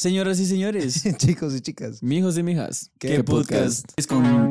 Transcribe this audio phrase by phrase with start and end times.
[0.00, 2.04] Señoras y señores, Chicos y chicas.
[2.04, 3.84] mijos y mijas, ¿Qué ¿qué, podcast?
[3.84, 3.98] podcast?
[3.98, 4.48] Es con...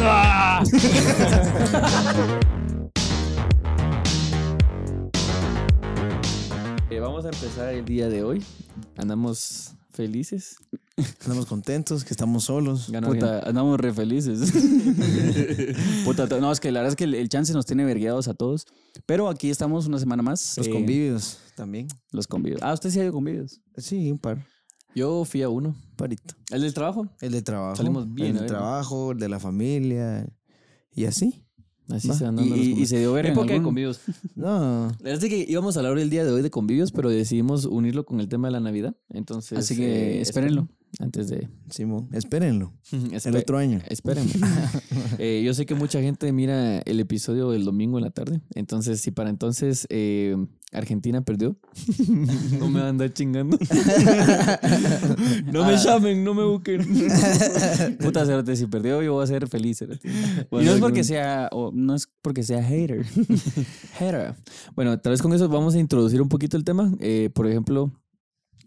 [0.00, 0.62] Ah.
[6.90, 8.42] Eh, vamos a empezar el día de hoy.
[8.96, 10.56] Andamos felices.
[10.96, 12.90] Estamos contentos que estamos solos.
[13.04, 14.52] Puta, andamos re felices.
[16.04, 18.34] Puta, no, es que la verdad es que el, el chance nos tiene vergueados a
[18.34, 18.66] todos.
[19.06, 20.56] Pero aquí estamos una semana más.
[20.56, 21.88] Los eh, convivios también.
[22.12, 22.62] Los convivios.
[22.62, 23.60] Ah, usted sí ha ido convivios.
[23.76, 24.46] Sí, un par.
[24.94, 25.74] Yo fui a uno.
[25.96, 26.34] Parito.
[26.50, 27.08] ¿El del trabajo?
[27.20, 27.76] El de trabajo.
[27.76, 28.40] Salimos bien, El ¿eh?
[28.42, 30.26] de trabajo, el de la familia.
[30.92, 31.45] Y así.
[31.88, 34.00] Así se andan Y, los y- se dio ver en Época de algún- convivios.
[34.34, 34.88] No.
[34.98, 37.64] La verdad es que íbamos a hablar el día de hoy de convivios, pero decidimos
[37.64, 38.94] unirlo con el tema de la Navidad.
[39.10, 40.68] Entonces, Así que eh, espérenlo.
[40.98, 41.48] Antes de.
[41.68, 42.72] Simón, espérenlo.
[42.92, 43.80] El Espe- otro año.
[43.88, 44.32] Espérenme.
[45.18, 48.40] Eh, yo sé que mucha gente mira el episodio del domingo en la tarde.
[48.54, 50.36] Entonces, si para entonces eh,
[50.72, 51.56] Argentina perdió,
[52.58, 53.56] no me van a andar chingando.
[55.52, 56.80] no me llamen, no me busquen.
[57.98, 59.82] Puta, cerote, si perdió, yo voy a ser feliz.
[59.82, 59.86] Y
[60.50, 63.04] no es porque sea, o no es porque sea hater.
[63.98, 64.34] Hater.
[64.74, 66.92] Bueno, tal vez con eso vamos a introducir un poquito el tema.
[67.00, 67.92] Eh, por ejemplo,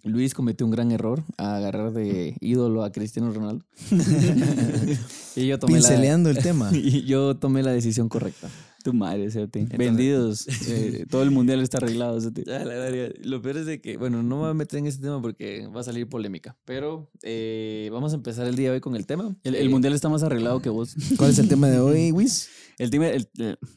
[0.03, 3.65] Luis cometió un gran error a agarrar de ídolo a Cristiano Ronaldo.
[5.35, 6.69] y yo tomé la, Pinceleando el tema.
[6.73, 8.49] y yo tomé la decisión correcta.
[8.83, 9.65] Tu madre, cerote.
[9.77, 10.47] Vendidos.
[10.69, 13.13] eh, todo el mundial está arreglado, verga.
[13.23, 15.67] Lo peor es de que, bueno, no me voy a meter en ese tema porque
[15.67, 16.57] va a salir polémica.
[16.65, 19.35] Pero eh, vamos a empezar el día de hoy con el tema.
[19.43, 20.95] El, el Eh, mundial está más arreglado que vos.
[21.17, 22.47] ¿Cuál es el tema de hoy, Wiz?
[22.77, 23.27] El tema, el,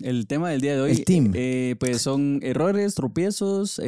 [0.03, 1.33] el tema del día de hoy, El team.
[1.81, 3.81] pues son errores, tropiezos,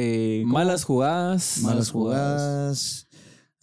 [0.43, 1.59] malas jugadas.
[1.61, 3.07] Malas jugadas.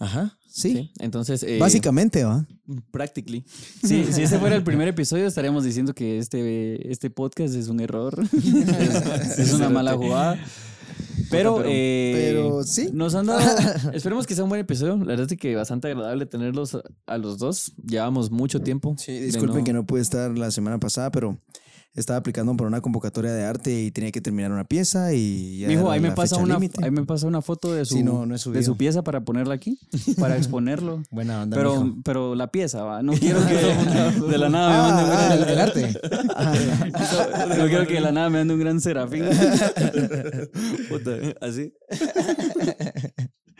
[0.03, 0.37] Ajá.
[0.49, 0.73] Sí.
[0.75, 2.47] Sí, Entonces, eh, Básicamente, ¿va?
[2.91, 3.45] practically.
[3.83, 7.81] Sí, si ese fuera el primer episodio, estaríamos diciendo que este, este podcast es un
[7.81, 10.39] error, es, es una mala jugada.
[11.31, 12.91] Pero, pero- eh, Pero sí.
[12.93, 13.41] Nos han dado.
[13.95, 14.97] esperemos que sea un buen episodio.
[14.99, 17.73] La verdad es que bastante agradable tenerlos a, a los dos.
[17.87, 18.95] Llevamos mucho tiempo.
[18.99, 21.39] Sí, disculpen que no pude estar la semana pasada, pero
[21.95, 25.69] estaba aplicando por una convocatoria de arte y tenía que terminar una pieza y ya
[25.69, 26.83] Mijo, ahí me, pasa una, límite.
[26.85, 29.21] ahí me pasa una foto de su, Sí, no, no he de su pieza para
[29.21, 29.79] ponerla aquí,
[30.19, 31.03] para exponerlo.
[31.11, 31.97] Buena onda, Pero, mijo.
[32.05, 33.03] pero la pieza, va.
[33.03, 37.59] No quiero que de la nada me manden Ah, ah, el, el arte.
[37.59, 39.25] No quiero que de la nada me ande un gran serafín.
[40.89, 41.11] Puta,
[41.41, 41.73] así.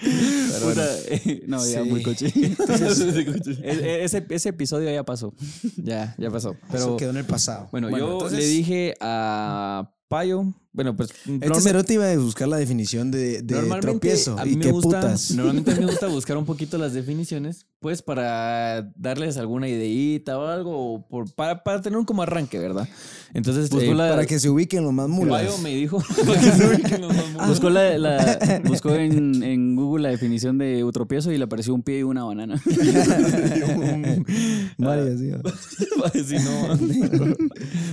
[0.03, 1.89] Puta, eh, no, ya Sí.
[1.89, 2.27] muy coche.
[3.63, 5.35] E- ese, ese episodio ya pasó.
[5.77, 6.51] Ya, ya pasó.
[6.53, 7.69] Eso Pero quedó en el pasado.
[7.73, 10.45] Bueno, yo entonces, le dije a Payo.
[10.75, 11.11] Bueno, pues.
[11.11, 14.39] Este norma- cerote iba a buscar la definición de, de tropiezo.
[14.39, 15.31] a mí y me qué gusta, putas.
[15.33, 20.39] normalmente a mí me gusta buscar un poquito las definiciones, pues para darles alguna ideita
[20.39, 22.89] o algo, por, para, para tener un como arranque, ¿verdad?
[23.35, 25.43] Entonces, Buscó eh, la- Para que se ubiquen los más mulas.
[25.45, 27.49] Payo me dijo para que se ubiquen los más mulas.
[27.49, 31.83] buscó, la, la- buscó en, en Google la definición de tropiezo y le apareció un
[31.83, 32.61] pie y una banana.
[34.79, 35.31] Varias, sí.
[36.25, 37.37] Si no,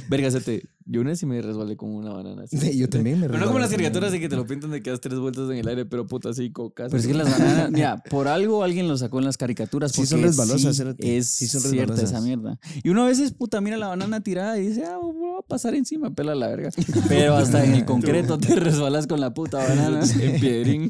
[0.09, 2.43] verga, te- yo una vez sí me resbalé con una banana.
[2.43, 2.57] así.
[2.77, 4.89] Yo también me Pero no como las caricaturas de que te lo pintan de que
[4.89, 6.91] das tres vueltas en el aire, pero puta así, cocas.
[6.91, 9.91] Pero es que las bananas, mira, por algo alguien lo sacó en las caricaturas.
[9.91, 12.11] Sí son resbalosas, sí es Sí son cierta resbalosas.
[12.11, 12.59] esa mierda.
[12.83, 15.75] Y uno a veces, puta, mira la banana tirada y dice, ah, voy a pasar
[15.75, 16.69] encima, pela la verga.
[17.07, 20.01] Pero hasta en el concreto te resbalas con la puta banana.
[20.19, 20.89] en piedrín.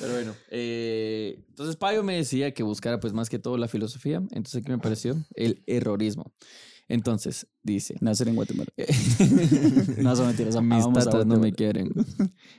[0.00, 4.18] Pero bueno, eh, entonces Payo me decía que buscara pues más que todo la filosofía.
[4.30, 5.16] Entonces, ¿qué me pareció?
[5.34, 6.32] El errorismo.
[6.88, 7.96] Entonces, dice...
[8.00, 8.70] Nacer en Guatemala.
[9.98, 11.92] no son mentiras, Mis tatas no me quieren.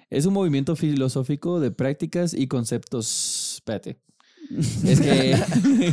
[0.09, 3.55] Es un movimiento filosófico de prácticas y conceptos.
[3.55, 3.99] Espérate.
[4.85, 5.35] Es que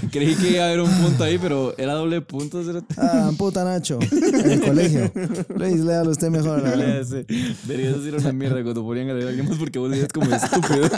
[0.10, 2.62] creí que iba a haber un punto ahí, pero era doble punto.
[2.98, 3.98] Ah, puta Nacho.
[4.10, 5.10] En el colegio.
[5.56, 6.62] Luis, léalo usted mejor.
[6.62, 7.00] la verdad.
[7.00, 7.24] Ese.
[7.66, 10.34] Debería decir una mierda cuando ponían a leer a alguien más porque vos dirías como
[10.34, 10.88] estúpido.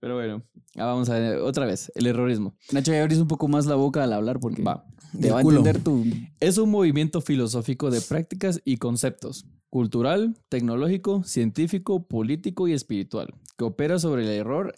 [0.00, 0.42] Pero bueno,
[0.76, 1.90] ah, vamos a ver otra vez.
[1.94, 2.54] El errorismo.
[2.72, 4.86] Nacho, ya abrís un poco más la boca al hablar porque Va.
[5.20, 5.58] te Del va a culo.
[5.58, 6.04] entender tu...
[6.40, 13.64] Es un movimiento filosófico de prácticas y conceptos, cultural, tecnológico, científico, político y espiritual, que
[13.64, 14.74] opera sobre el error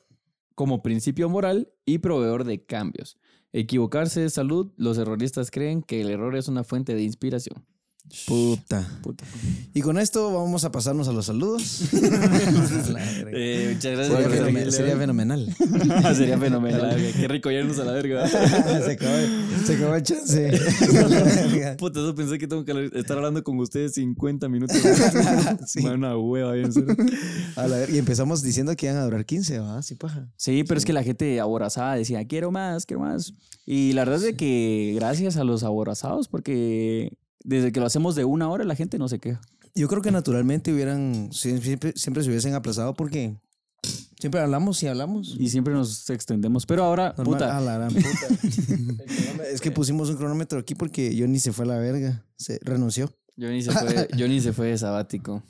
[0.54, 3.18] como principio moral y proveedor de cambios.
[3.52, 7.64] Equivocarse es salud, los erroristas creen que el error es una fuente de inspiración.
[8.26, 8.86] Puta.
[9.02, 9.24] Puta.
[9.74, 11.82] Y con esto vamos a pasarnos a los saludos.
[13.38, 14.06] Eh, muchas gracias.
[14.16, 15.00] Sería, por fenomen- seguirle, sería ¿no?
[15.00, 15.56] fenomenal.
[16.16, 17.12] Sería fenomenal.
[17.14, 18.26] Qué rico irnos a la verga.
[18.28, 19.16] se, acabó,
[19.66, 20.52] se acabó el chance.
[21.78, 24.76] Puta, eso pensé que tengo que estar hablando con ustedes 50 minutos.
[25.66, 25.84] Sí.
[25.84, 26.70] Una hueva bien.
[27.56, 29.82] A la y empezamos diciendo que iban a durar 15, ¿va?
[29.82, 30.28] Sí, paja.
[30.36, 33.34] Sí, pero es que la gente aborazada decía, quiero más, quiero más.
[33.66, 37.12] Y la verdad es de que gracias a los aborazados, porque
[37.46, 39.40] desde que lo hacemos de una hora, la gente no se queja.
[39.74, 43.36] Yo creo que naturalmente hubieran, sie- siempre, siempre se hubiesen aplazado porque
[44.18, 45.36] siempre hablamos y hablamos.
[45.38, 46.66] Y siempre nos extendemos.
[46.66, 47.34] Pero ahora, Normal.
[47.38, 48.08] puta, la gran puta.
[48.42, 52.24] El cronómetro- es que pusimos un cronómetro aquí porque Johnny se fue a la verga.
[52.36, 53.12] Se renunció.
[53.38, 55.42] Johnny se fue, Johnny se fue de sabático.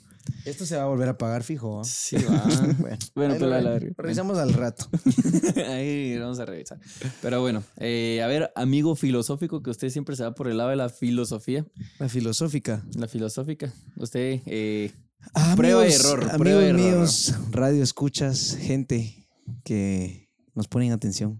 [0.45, 1.79] Esto se va a volver a pagar fijo.
[1.79, 1.83] ¿ah?
[1.83, 2.43] Sí, va.
[2.79, 3.79] Bueno, Bueno, pero a la.
[3.79, 4.87] Revisamos al rato.
[5.69, 6.79] Ahí vamos a revisar.
[7.21, 10.69] Pero bueno, eh, a ver, amigo filosófico, que usted siempre se va por el lado
[10.69, 11.65] de la filosofía,
[11.99, 12.83] La filosófica.
[12.95, 13.71] la filosófica.
[13.97, 14.91] Usted, eh,
[15.33, 16.79] Amigos, Prueba error, Amigos prueba y error.
[16.81, 19.27] míos, radio escuchas, gente
[19.63, 21.39] que nos ponen atención.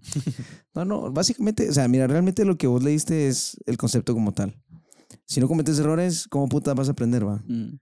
[0.73, 4.33] No, no, básicamente, o sea, mira, realmente lo que vos leíste es el concepto como
[4.33, 4.55] tal.
[5.25, 7.41] Si no cometes errores, ¿cómo puta vas a aprender, va?
[7.47, 7.79] mm,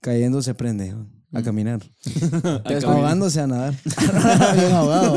[0.00, 1.06] Cayendo se aprende ¿va?
[1.32, 1.80] a caminar.
[2.64, 2.84] caminar.
[2.84, 3.74] Ahogándose a nadar.
[4.54, 5.14] Bien ahogado,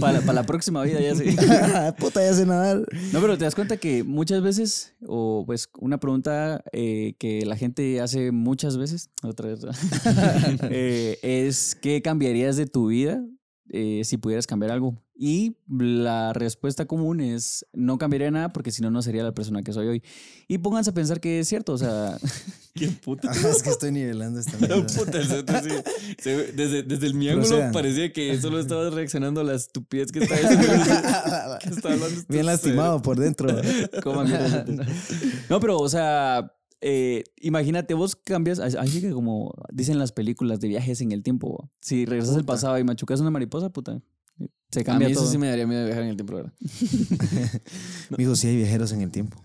[0.00, 1.36] para la próxima vida ya sé.
[1.98, 2.84] puta, ya sé nadar.
[3.12, 7.56] No, pero te das cuenta que muchas veces, o pues una pregunta eh, que la
[7.56, 9.60] gente hace muchas veces, otra vez,
[10.70, 13.22] eh, es ¿qué cambiarías de tu vida
[13.70, 15.00] eh, si pudieras cambiar algo?
[15.14, 19.62] Y la respuesta común es no cambiaría nada porque si no, no sería la persona
[19.62, 20.02] que soy hoy.
[20.48, 22.18] Y pónganse a pensar que es cierto, o sea,
[22.74, 23.30] Qué puta.
[23.30, 24.84] Ah, es que estoy nivelando esta mierda.
[24.86, 26.14] Puta, el cerote sí.
[26.18, 27.72] Se ve- desde, desde el mi ángulo Procedan.
[27.72, 31.88] parecía que solo estabas reaccionando a la estupidez que estaba diciendo.
[31.88, 33.48] hablando este Bien lastimado por dentro.
[35.50, 36.50] No, pero, o sea,
[36.82, 41.70] eh, imagínate, vos cambias, así que como dicen las películas de viajes en el tiempo,
[41.80, 44.02] si regresas al pasado y machucas una mariposa, puta,
[44.70, 46.52] se A cambia mí eso sí me daría miedo de viajar en el tiempo, ¿verdad?
[48.18, 49.38] Mijo, sí hay viajeros en el tiempo.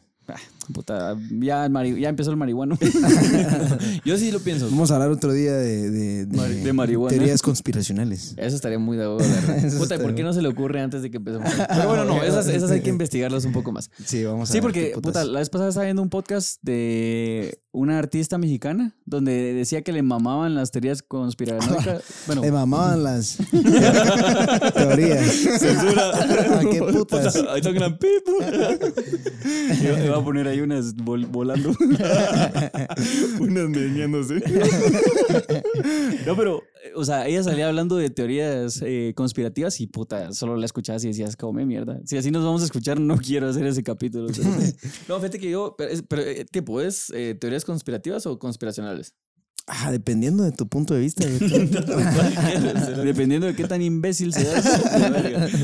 [0.73, 2.77] Puta, ya, el mari- ya empezó el marihuano.
[4.05, 4.69] Yo sí lo pienso.
[4.69, 7.15] Vamos a hablar otro día de, de, Mari- de marihuana.
[7.15, 8.33] teorías conspiracionales.
[8.37, 9.57] Eso estaría muy de huevo, la verdad.
[9.65, 11.49] Eso Puta, ¿y ¿por qué no se le ocurre antes de que empecemos?
[11.69, 13.89] Pero bueno, no, esas, esas hay que investigarlas un poco más.
[14.05, 17.97] Sí, vamos a Sí, porque, puta, la vez pasada estaba viendo un podcast de una
[17.99, 22.01] artista mexicana donde decía que le mamaban las teorías conspiranoicas.
[22.25, 23.37] Bueno, Me mamaban las
[24.73, 25.25] teorías.
[25.59, 26.59] Censura.
[26.59, 27.35] ¿A qué putas?
[27.35, 28.31] Ahí está gran pipo.
[30.05, 31.71] iba a poner ahí unas vol- volando.
[33.39, 34.41] Unas meñándose.
[36.25, 36.63] No, pero,
[36.95, 41.07] o sea, ella salía hablando de teorías eh, conspirativas y puta, solo la escuchabas y
[41.07, 41.99] decías, come mierda.
[42.05, 44.27] Si así nos vamos a escuchar, no quiero hacer ese capítulo.
[45.07, 49.15] No, fíjate que yo, pero, pero eh, tipo, ¿es eh, teorías conspirativas o conspiracionales?
[49.69, 51.27] Ah, dependiendo de tu punto de vista.
[53.03, 54.65] Dependiendo de qué tan imbécil seas.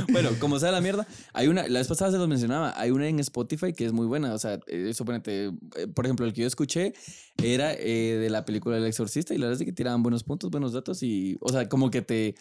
[0.12, 3.08] bueno, como sea la mierda, hay una, la vez pasada se los mencionaba, hay una
[3.08, 4.34] en Spotify que es muy buena.
[4.34, 6.94] O sea, eh, suponete, eh, por ejemplo, el que yo escuché
[7.42, 10.52] era eh, de la película El Exorcista y la verdad es que tiraban buenos puntos,
[10.52, 12.36] buenos datos y, o sea, como que te.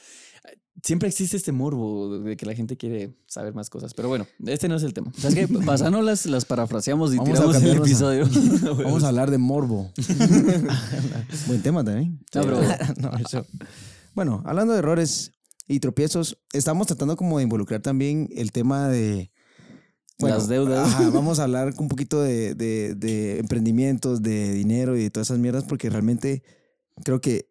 [0.83, 3.95] Siempre existe este morbo de que la gente quiere saber más cosas.
[3.95, 5.13] Pero bueno, este no es el tema.
[5.17, 5.47] ¿Sabes qué?
[5.67, 8.29] Pasando las, las parafraseamos y Vamos a tiramos el a- episodio.
[8.83, 9.93] Vamos a hablar de morbo.
[11.47, 12.19] Buen tema también.
[12.35, 12.61] No, pero-
[12.99, 13.47] No, eso.
[14.15, 15.33] Bueno, hablando de errores
[15.69, 19.31] y tropiezos, estamos tratando como de involucrar también el tema de...
[20.19, 20.87] Las deudas.
[20.89, 25.29] ajá, vamos a hablar un poquito de, de- de emprendimientos, de dinero y de todas
[25.29, 26.45] esas mierdas, porque realmente
[27.05, 27.49] creo que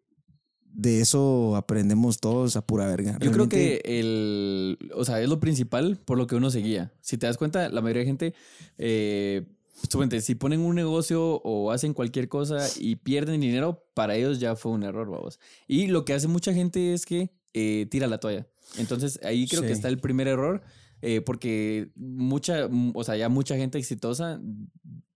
[0.74, 3.18] de eso aprendemos todos a pura verga.
[3.20, 6.92] Yo creo que el, o sea, es lo principal por lo que uno se guía.
[7.00, 8.34] Si te das cuenta, la mayoría de gente,
[8.78, 9.46] eh,
[9.90, 14.56] suponte, si ponen un negocio o hacen cualquier cosa y pierden dinero, para ellos ya
[14.56, 15.38] fue un error, vamos.
[15.68, 18.46] Y lo que hace mucha gente es que eh, tira la toalla.
[18.78, 20.62] Entonces ahí creo que está el primer error,
[21.02, 24.40] eh, porque mucha, o sea, ya mucha gente exitosa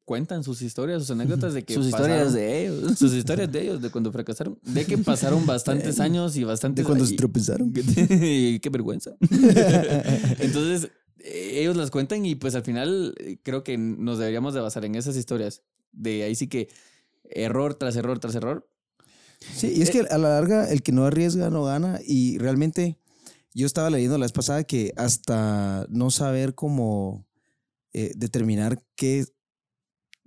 [0.06, 2.98] cuentan sus historias, sus anécdotas de que Sus pasaron- historias de ellos.
[2.98, 6.86] sus historias de ellos, de cuando fracasaron, de que pasaron bastantes años y bastantes de
[6.86, 7.70] cuando se tropezaron.
[7.74, 9.10] qué qué vergüenza.
[10.38, 14.60] Entonces, eh, ellos las cuentan y pues al final eh, creo que nos deberíamos de
[14.60, 15.62] basar en esas historias.
[15.92, 16.68] De ahí sí que
[17.24, 18.68] error tras error tras error.
[19.54, 22.98] Sí, y es que a la larga el que no arriesga no gana y realmente
[23.54, 27.26] yo estaba leyendo la vez pasada que hasta no saber cómo
[27.92, 29.26] eh, determinar qué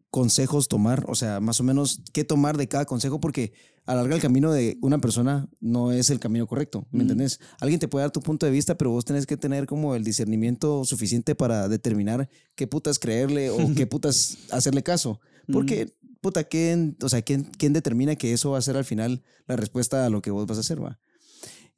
[0.09, 3.53] consejos tomar, o sea, más o menos qué tomar de cada consejo, porque
[3.85, 7.01] a la larga el camino de una persona no es el camino correcto, ¿me Mm.
[7.01, 7.39] entendés?
[7.59, 10.03] Alguien te puede dar tu punto de vista, pero vos tenés que tener como el
[10.03, 15.19] discernimiento suficiente para determinar qué putas creerle o qué putas hacerle caso.
[15.51, 19.23] Porque, puta, ¿quién, o sea, ¿quién, quién determina que eso va a ser al final
[19.47, 20.99] la respuesta a lo que vos vas a hacer, va?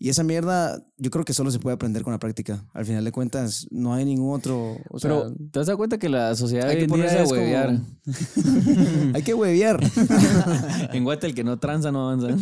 [0.03, 2.65] Y esa mierda, yo creo que solo se puede aprender con la práctica.
[2.73, 4.77] Al final de cuentas, no hay ningún otro.
[4.89, 7.23] O sea, Pero, ¿te has dado cuenta que la sociedad Hay que hoy ponerse a
[7.23, 7.79] como- huevear.
[9.13, 9.79] hay que huevear.
[10.93, 12.29] en Guate el que no tranza no avanza.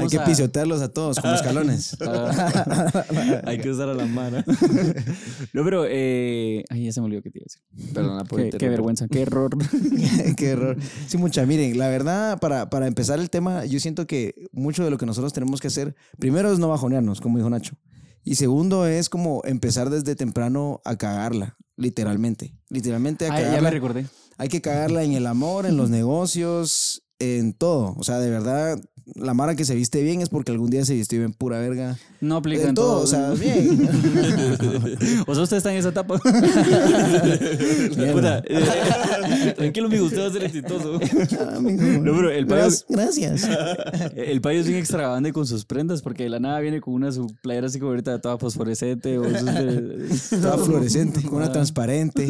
[0.00, 1.96] hay que pisotearlos a todos como escalones.
[3.44, 4.38] Hay que usar a la mano.
[5.52, 5.84] no, pero...
[5.88, 6.64] Eh...
[6.68, 7.62] Ay, ya se me olvidó que te iba a decir.
[7.94, 9.56] Perdona por Qué, qué vergüenza, qué error.
[10.36, 10.76] Qué error.
[11.06, 11.46] Sí, mucha.
[11.46, 15.06] Miren, la verdad, para, para empezar el tema, yo siento que mucho de lo que
[15.06, 17.76] nosotros tenemos que hacer, primero es no bajonearnos, como dijo Nacho.
[18.22, 22.56] Y segundo es como empezar desde temprano a cagarla, literalmente.
[22.70, 23.68] Literalmente a Ah, ya cagarla.
[23.68, 24.06] me recordé.
[24.38, 27.94] Hay que cagarla en el amor, en los negocios, en todo.
[27.98, 28.80] O sea, de verdad,
[29.14, 31.96] la mara que se viste bien es porque algún día se vistió bien pura verga.
[32.20, 33.88] No aplica En en todo, o sea, bien.
[35.26, 36.18] o sea, usted está en esa etapa.
[38.12, 40.98] Puta, eh, tranquilo, amigo, usted va a ser exitoso.
[41.44, 41.58] Ah.
[41.60, 43.48] No, pero el payo, Gra- Gracias.
[44.14, 47.10] el payo es bien extravagante con sus prendas porque de la nada viene con una
[47.12, 50.08] su playera así como ahorita toda fosforescente o de-
[50.40, 52.28] Toda fluorescente, con una transparente.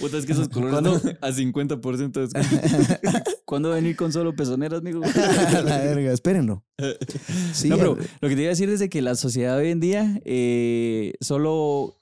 [0.00, 3.30] Puta, es que esos colores están a 50% de descuento.
[3.44, 5.02] ¿Cuándo venir con solo pezoneras, amigo?
[5.04, 6.64] A la verga, espérenlo.
[7.52, 9.70] Sí, no, pero lo que te iba a decir es de que la sociedad hoy
[9.70, 12.00] en día eh, solo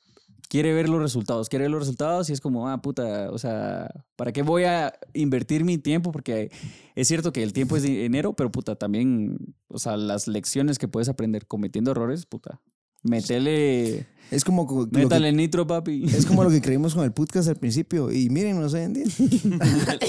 [0.48, 3.90] quiere ver los resultados, quiere ver los resultados y es como, ah, puta, o sea,
[4.16, 6.10] ¿para qué voy a invertir mi tiempo?
[6.10, 6.50] Porque
[6.94, 10.88] es cierto que el tiempo es dinero, pero puta, también, o sea, las lecciones que
[10.88, 12.60] puedes aprender cometiendo errores, puta,
[13.02, 16.04] métele, es como co- lo que- métale nitro, papi.
[16.04, 18.12] es como lo que creímos con el podcast al principio.
[18.12, 19.04] Y miren, hoy en día.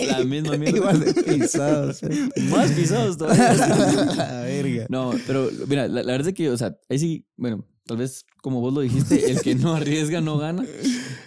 [0.08, 0.78] La misma mierda.
[0.78, 2.02] Igual de pisados.
[2.50, 3.54] Más pisados todavía.
[4.18, 4.86] la verga.
[4.90, 8.26] No, pero mira, la, la verdad es que, o sea, ahí sí, bueno, tal vez
[8.42, 10.66] como vos lo dijiste, el que no arriesga no gana.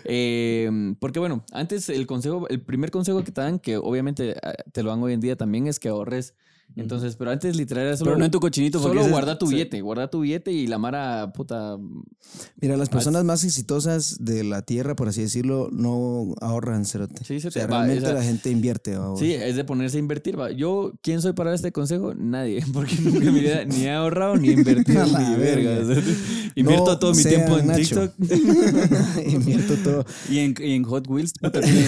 [0.05, 4.53] Eh, porque bueno, antes el consejo, el primer consejo que te dan, que obviamente ah,
[4.73, 6.35] te lo dan hoy en día también, es que ahorres.
[6.77, 9.13] Entonces, pero antes literal era solo, Pero no en tu cochinito, porque solo ese es-
[9.13, 9.55] guarda tu sí.
[9.55, 11.77] billete, guarda tu billete y la mara puta.
[12.61, 17.25] Mira, las personas más exitosas de la tierra, por así decirlo, no ahorran cerote.
[17.25, 17.67] Sí, O sea.
[17.67, 18.97] Va, realmente esa- la gente invierte.
[18.97, 19.17] ¿va?
[19.19, 20.39] Sí, es de ponerse a invertir.
[20.41, 20.51] va.
[20.51, 22.15] Yo, ¿quién soy para dar este consejo?
[22.15, 25.37] Nadie, porque nunca en mi vida ni he ahorrado ni he invertido A la ni
[25.37, 25.71] verga.
[25.79, 25.93] verga.
[25.93, 26.15] o sea,
[26.55, 28.09] Invierto No todo mi sean tiempo en Nacho.
[28.11, 28.13] TikTok.
[29.27, 30.05] Invierto todo.
[30.31, 31.85] Y en, y en Hot Wheels, puta, tiene,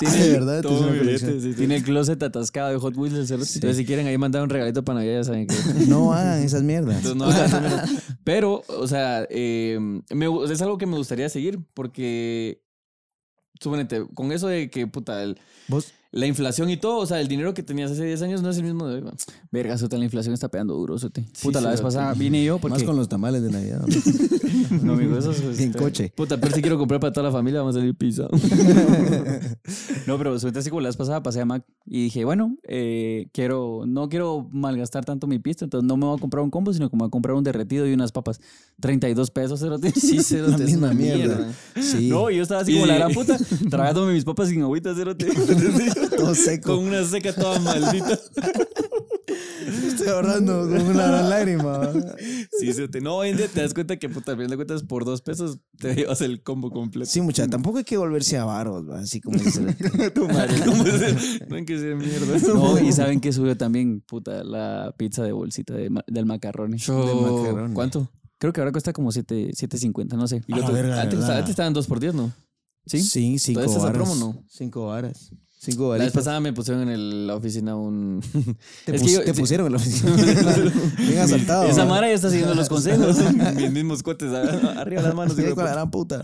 [0.00, 1.30] tiene, de verdad, todo es una mi colección.
[1.32, 1.58] billete, sí, sí.
[1.58, 3.14] tiene el closet atascado de Hot Wheels.
[3.16, 3.50] el cerote.
[3.54, 5.54] Entonces, si quieren ahí mandar un regalito para Navidad, ya saben que...
[5.88, 7.02] No hagan esas mierdas.
[7.14, 7.82] No hagan.
[8.24, 9.78] Pero, o sea, eh,
[10.10, 12.62] me es algo que me gustaría seguir porque,
[13.60, 15.38] suponete, con eso de que, puta, el-
[15.68, 18.50] Vos, la inflación y todo, o sea, el dinero que tenías hace 10 años no
[18.50, 19.10] es el mismo de hoy.
[19.52, 21.24] Verga, sota, la inflación está pegando duro, sote.
[21.32, 22.78] Sí, Puta, la vez pasada vine yo porque...
[22.78, 23.84] más con los tamales de Navidad.
[24.82, 25.60] No, amigo, eso es...
[25.60, 26.12] en coche.
[26.14, 28.28] Puta, pero si quiero comprar para toda la familia, vamos a salir pizza.
[30.06, 33.28] No, pero suerte así como la vez pasada pasé a Mac y dije, bueno, eh,
[33.32, 36.72] quiero, no quiero malgastar tanto mi pista, entonces no me voy a comprar un combo,
[36.72, 38.40] sino que me voy a comprar un derretido y unas papas.
[38.80, 39.92] 32 pesos, cerote.
[40.00, 41.52] Sí, cerote, La es misma una mierda.
[41.80, 43.38] Sí, No, y yo estaba así Y como la gran puta,
[43.70, 45.28] tragándome mis papas sin agüita, cerote.
[46.08, 46.76] Todo seco.
[46.76, 48.18] Con una seca toda maldita.
[49.86, 51.92] Estoy ahorrando con una gran lágrima.
[52.58, 53.00] Sí, cerote.
[53.00, 55.22] No, hoy en día te das cuenta que, puta, al final de cuentas, por dos
[55.22, 57.10] pesos te llevas el combo completo.
[57.10, 57.46] Sí, mucha.
[57.46, 59.00] Tampoco hay que volverse avaros, ¿va?
[59.00, 59.60] así como dice.
[60.14, 60.54] tu madre.
[61.48, 62.38] No hay que ser mierda.
[62.54, 66.76] No, y saben que subió también, puta, la pizza de bolsita de ma- del macarrón.
[66.76, 67.70] Yo-.
[67.74, 68.10] ¿Cuánto?
[68.38, 70.42] Creo que ahora cuesta como 7 7.50, no sé.
[70.46, 72.32] Y otro- verga, antes, antes estaban dos por diez, ¿no?
[72.86, 73.02] ¿Sí?
[73.02, 74.16] Sí, cinco ¿Todavía está esa varas.
[74.16, 74.44] promo, no?
[74.48, 75.30] Cinco varas.
[75.62, 78.22] Cinco La vez pasada me pusieron en el- la oficina un...
[78.86, 79.40] Te, pus- yo- te sí.
[79.42, 80.16] pusieron en la oficina.
[80.98, 81.64] Bien asaltado.
[81.64, 81.84] Esa.
[81.84, 83.18] Mara ya está siguiendo los consejos.
[83.56, 84.32] Mis mismos cohetes.
[84.32, 85.36] ah, Arriba las manos.
[85.36, 86.22] Sí, con la gran puta.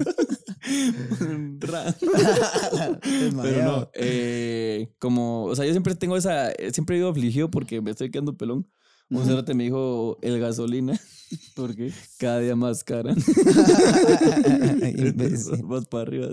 [3.43, 7.51] Pero no, eh, como, o sea, yo siempre tengo esa, eh, siempre he ido afligido
[7.51, 8.67] porque me estoy quedando pelón.
[9.11, 10.99] Un cerote me dijo el gasolina,
[11.55, 11.93] ¿Por qué?
[12.19, 13.15] cada día más cara.
[15.65, 16.29] Vas para arriba.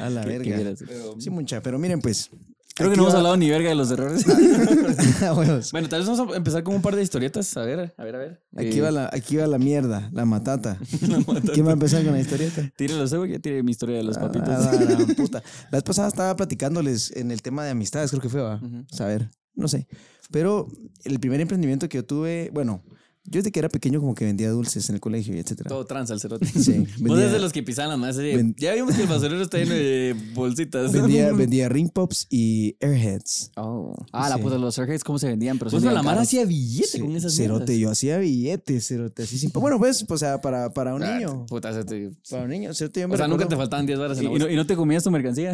[0.00, 0.74] A la ¿Qué- qué verga.
[1.18, 1.62] Sí, mucha.
[1.62, 2.30] Pero miren, pues.
[2.76, 4.24] Creo que no hemos hablado ni verga de los errores.
[5.20, 5.70] Huevos.
[5.72, 7.54] Bueno, tal vez vamos a empezar con un par de historietas.
[7.58, 8.42] A ver, a ver, a ver.
[8.56, 10.78] Aquí Eh, va la, aquí va la mierda, la matata.
[11.06, 11.52] la matata.
[11.52, 12.70] ¿Quién va a empezar con la historieta?
[12.76, 14.48] Tírenlo, sé, ya tiene mi historia de los papitos.
[14.48, 15.42] Ah, la puta.
[15.64, 18.56] La vez pasada estaba platicándoles en el tema de amistades, creo que fue, ¿va?
[18.62, 18.84] Ujú.
[18.90, 19.86] Saber, no sé.
[20.30, 20.68] Pero
[21.04, 22.82] el primer emprendimiento que yo tuve, bueno,
[23.30, 25.68] yo desde que era pequeño como que vendía dulces en el colegio y etcétera.
[25.68, 26.46] Todo trans al cerote.
[26.60, 28.16] Sí, Vos vendía- eres de los que pisaban las más.
[28.58, 30.92] Ya vimos que el basurero está lleno de bolsitas.
[30.92, 33.52] Vendía, vendía ring pops y airheads.
[33.56, 33.94] Oh.
[34.12, 34.42] Ah, la Sí.
[34.42, 35.58] puta, los Airheads, ¿cómo se vendían?
[35.58, 37.78] Pero Pues la mara hacía billete Sí, con esas cerote, mierdas.
[37.78, 39.50] yo hacía billetes, cerote, así sin...
[39.52, 41.46] Bueno, pues, o sea, para, para un Ah, niño.
[41.46, 42.10] Puta, cerote.
[42.28, 44.26] Para un niño, cerote, yo me O sea, nunca te faltaban 10 balas en ¿Y,
[44.26, 44.52] la y no, bolsa.
[44.52, 45.52] y no te comías tu mercancía?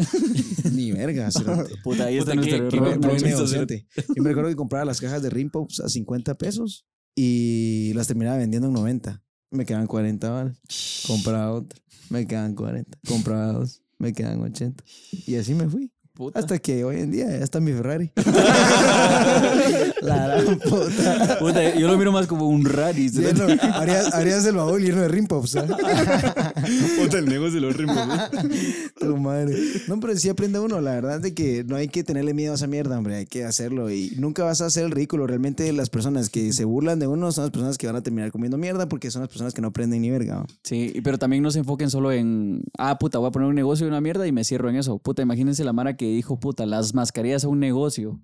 [0.71, 1.75] Ni verga, cerote.
[1.83, 2.69] Puta, ahí Puta, está nuestro.
[4.15, 6.85] Yo me recuerdo que compraba las cajas de ring pops a 50 pesos
[7.19, 9.23] y las terminaba vendiendo en 90.
[9.49, 10.59] Me quedaban 40 balas.
[11.07, 11.81] Compraba otra.
[12.11, 12.99] Me quedaban 40.
[13.07, 13.81] Compraba dos.
[13.97, 14.83] Me quedan 80.
[15.25, 15.91] Y así me fui.
[16.17, 16.39] Puta.
[16.39, 18.11] Hasta que hoy en día ya está mi Ferrari.
[20.01, 21.37] La gran puta.
[21.39, 23.09] Puta, yo lo miro más como un rari.
[23.09, 23.21] ¿sí?
[23.21, 25.51] Lleno, harías, harías el baúl lleno de rimpops.
[25.51, 25.71] ¿sabes?
[26.99, 27.97] Puta, el negocio de los rimpos.
[28.99, 29.55] Tu madre.
[29.87, 32.55] No, pero sí aprende uno, la verdad, de que no hay que tenerle miedo a
[32.55, 33.15] esa mierda, hombre.
[33.17, 35.27] Hay que hacerlo y nunca vas a hacer el ridículo.
[35.27, 38.31] Realmente las personas que se burlan de uno son las personas que van a terminar
[38.31, 40.35] comiendo mierda porque son las personas que no aprenden ni verga.
[40.35, 40.45] ¿no?
[40.63, 43.55] Sí, y- pero también no se enfoquen solo en, ah, puta, voy a poner un
[43.55, 44.97] negocio de una mierda y me cierro en eso.
[44.99, 48.19] Puta, imagínense la Mara que dijo, puta, las mascarillas son un negocio.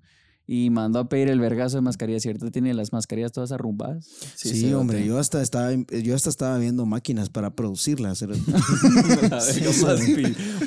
[0.46, 2.52] Y mandó a pedir el vergazo de mascarillas, ¿cierto?
[2.52, 4.06] Tiene las mascarillas todas arrumbadas.
[4.36, 8.36] Sí, hombre, yo hasta estaba yo hasta estaba viendo máquinas para producirlas, era-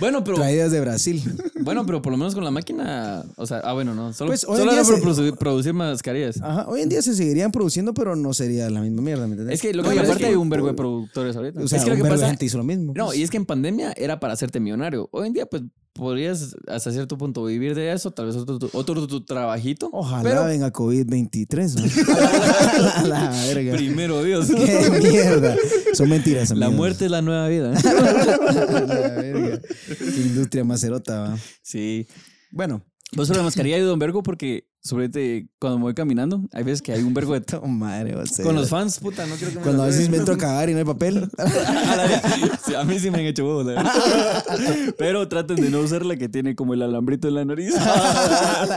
[0.00, 1.22] Bueno, pero traídas de Brasil.
[1.60, 4.44] bueno, pero por lo menos con la máquina, o sea, ah bueno, no, solo, Pues,
[4.44, 6.40] hoy solo en era se- produ- producir mascarillas.
[6.42, 9.54] Ajá, hoy en día se seguirían produciendo, pero no sería la misma mierda, ¿me entiendes?
[9.56, 11.60] Es que lo No, que es aparte que hay un vergo de productores ahorita.
[11.62, 12.92] o sea, es que lo que pasa- gente hizo lo mismo.
[12.96, 13.18] No, pues.
[13.18, 15.08] y es que en pandemia era para hacerte millonario.
[15.12, 15.62] Hoy en día, pues,
[15.96, 19.88] podrías hasta cierto punto vivir de eso, tal vez otro, otro tu trabajito.
[19.92, 21.74] Ojalá pero venga COVID-23.
[21.74, 22.14] ¿no?
[22.14, 23.76] a la verga.
[23.76, 24.48] primero Dios.
[24.50, 25.56] Qué mierda.
[25.94, 26.50] Son mentiras.
[26.50, 26.74] La amigos.
[26.76, 27.72] muerte es la nueva vida.
[27.72, 29.60] La verga.
[29.98, 31.38] Qué industria macerota, va.
[31.62, 32.06] Sí.
[32.50, 36.62] Bueno, Vos sobre la mascarilla ayuda un vergo porque, sobre cuando me voy caminando, hay
[36.62, 37.44] veces que hay un vergo de...
[37.66, 38.44] madre, ser.
[38.44, 40.70] Con los fans, puta, no quiero que me Cuando a veces me entro a cagar
[40.70, 41.28] y no hay papel.
[41.38, 42.22] A la vez.
[42.64, 44.94] Sí, a mí sí me han hecho huevos, la verdad.
[44.98, 47.74] Pero traten de no usar la que tiene como el alambrito en la nariz.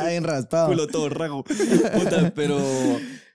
[0.08, 0.70] Bien raspado.
[0.70, 1.44] Culo todo rago.
[1.44, 2.60] Puta, pero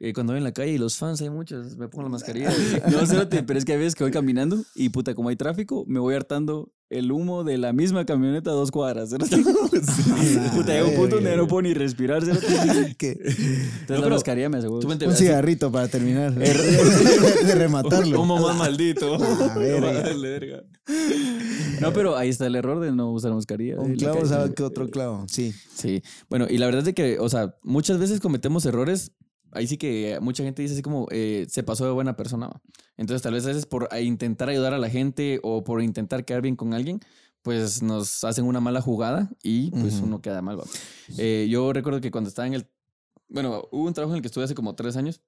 [0.00, 2.52] eh, cuando voy en la calle y los fans hay muchos, me pongo la mascarilla.
[2.90, 5.84] No, cérate, pero es que hay veces que voy caminando y puta, como hay tráfico,
[5.86, 9.10] me voy hartando el humo de la misma camioneta a dos cuadras.
[9.10, 9.36] cérate.
[10.54, 12.24] puta, llega un punto donde no puedo ni respirar.
[12.24, 12.46] cérate.
[12.98, 16.34] Que- Entonces la pero mascarilla me vente, Un así, cigarrito para terminar.
[16.34, 18.20] de rematarlo.
[18.20, 19.14] Humo más maldito.
[19.14, 20.02] A ver, No, eh.
[20.02, 20.62] vale, verga.
[21.80, 23.78] No, pero ahí está el error de no usar mascarilla.
[23.78, 25.24] Un la clavo sabe que otro clavo.
[25.28, 25.52] Sí.
[25.74, 29.12] Sí, bueno, y la verdad es de que, o sea, muchas veces cometemos errores.
[29.52, 32.50] Ahí sí que mucha gente dice así como, eh, se pasó de buena persona.
[32.96, 36.42] Entonces, tal vez a veces por intentar ayudar a la gente o por intentar quedar
[36.42, 36.98] bien con alguien,
[37.44, 40.06] pues nos hacen una mala jugada y pues Ujú.
[40.06, 40.58] uno queda mal.
[41.18, 42.66] Eh, yo recuerdo que cuando estaba en el,
[43.28, 45.20] bueno, hubo un trabajo en el que estuve hace como tres años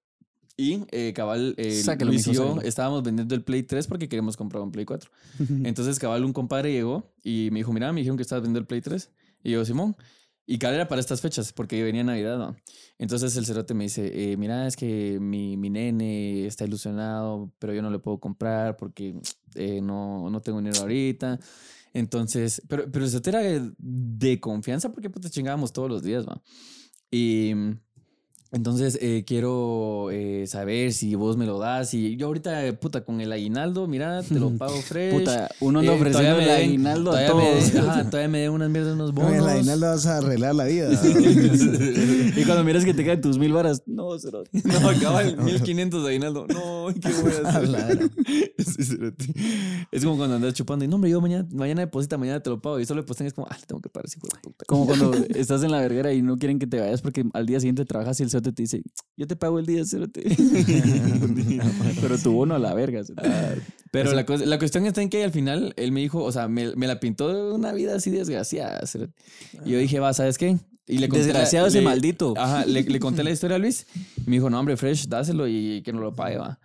[0.57, 2.62] y eh, cabal, eh, Sáquelo, Luis y yo sáquelo.
[2.62, 5.11] estábamos vendiendo el Play 3 porque queríamos comprar un Play 4.
[5.64, 8.66] Entonces, cabal, un compadre llegó y me dijo, mira, me dijeron que estabas vendiendo el
[8.66, 9.11] Play 3.
[9.44, 9.94] Y yo, Simón.
[10.46, 12.57] Y cabal era para estas fechas, porque venía Navidad, ¿no?
[12.98, 17.74] Entonces el cerote me dice, eh, mira, es que mi, mi nene está ilusionado, pero
[17.74, 19.20] yo no le puedo comprar porque
[19.57, 21.38] eh, no, no tengo dinero ahorita.
[21.96, 23.40] Entonces, pero, pero era
[23.78, 26.42] de, confianza porque pues, te chingábamos todos los días, ¿va?
[27.11, 27.54] Y...
[28.52, 31.92] Entonces, eh, quiero eh, saber si vos me lo das.
[31.94, 35.12] Y yo ahorita, puta, con el aguinaldo, mira, te lo pago fresh.
[35.12, 37.88] Puta, uno anda Eh, ofreciendo todavía el den- aguinaldo a todavía me todos.
[37.88, 39.44] ajá, todavía me den unas mierdas, unos No, bonos.
[39.44, 40.90] la aguinaldo vas a arreglar la vida.
[42.37, 44.44] y cuando miras que te caen tus mil varas, no, cero.
[44.52, 46.46] No, acaba el 1500 de aguinaldo.
[46.46, 48.11] No, ¿qué voy a hacer?
[49.90, 52.61] Es como cuando andas chupando y no, hombre, yo mañana, mañana deposita, mañana te lo
[52.61, 52.80] pago.
[52.80, 54.06] Y solo depositan es como, ah, tengo que pagar
[54.42, 54.64] puta.
[54.66, 57.61] Como cuando estás en la verguera y no quieren que te vayas porque al día
[57.61, 58.83] siguiente trabajas y el cerote te dice,
[59.16, 60.22] yo te pago el día, cerote.
[62.01, 63.03] Pero tu bono a la verga.
[63.05, 63.29] cerote.
[63.90, 66.49] Pero la, cosa- la cuestión está en que al final él me dijo, o sea,
[66.49, 68.87] me, me la pintó de una vida así desgraciada.
[68.87, 69.12] cerote.
[69.64, 70.59] Y yo dije, va, ¿sabes qué?
[70.88, 72.35] Y le conté la- Desgraciado ese le- maldito.
[72.37, 73.87] Ajá, le, le conté la historia a Luis
[74.18, 76.59] y me dijo, no, hombre, Fresh, dáselo y que no lo pague, va.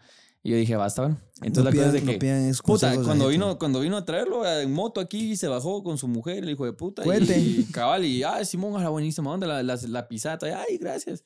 [0.44, 1.08] Y yo dije, basta, va.
[1.44, 2.50] Entonces No la cosa pidan- es de no que...
[2.50, 3.28] esos Puta, cuando gente.
[3.30, 6.50] vino, cuando vino a traerlo eh, en moto aquí, se bajó con su mujer, el
[6.50, 7.04] hijo de puta.
[7.04, 7.38] Cuente.
[7.40, 10.50] Y cabal, y, ah, Simón, a la buenísima onda, la, la, la pisata.
[10.50, 11.24] y, Ay, gracias.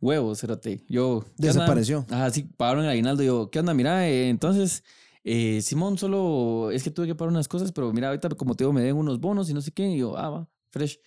[0.00, 0.84] Huevos, cerote.
[0.88, 1.24] Yo...
[1.36, 2.06] Desapareció.
[2.10, 3.22] Ajá, sí, pagaron el aguinaldo.
[3.22, 3.74] Yo, ¿qué onda?
[3.74, 4.84] Mira, eh, entonces...
[5.24, 8.64] eh, Simón, solo es que tuve que pagar unas cosas, pero mira, ahorita como te
[8.64, 9.88] digo, me den unos bonos y no sé qué.
[9.88, 10.98] Y yo, ah, va, fresh.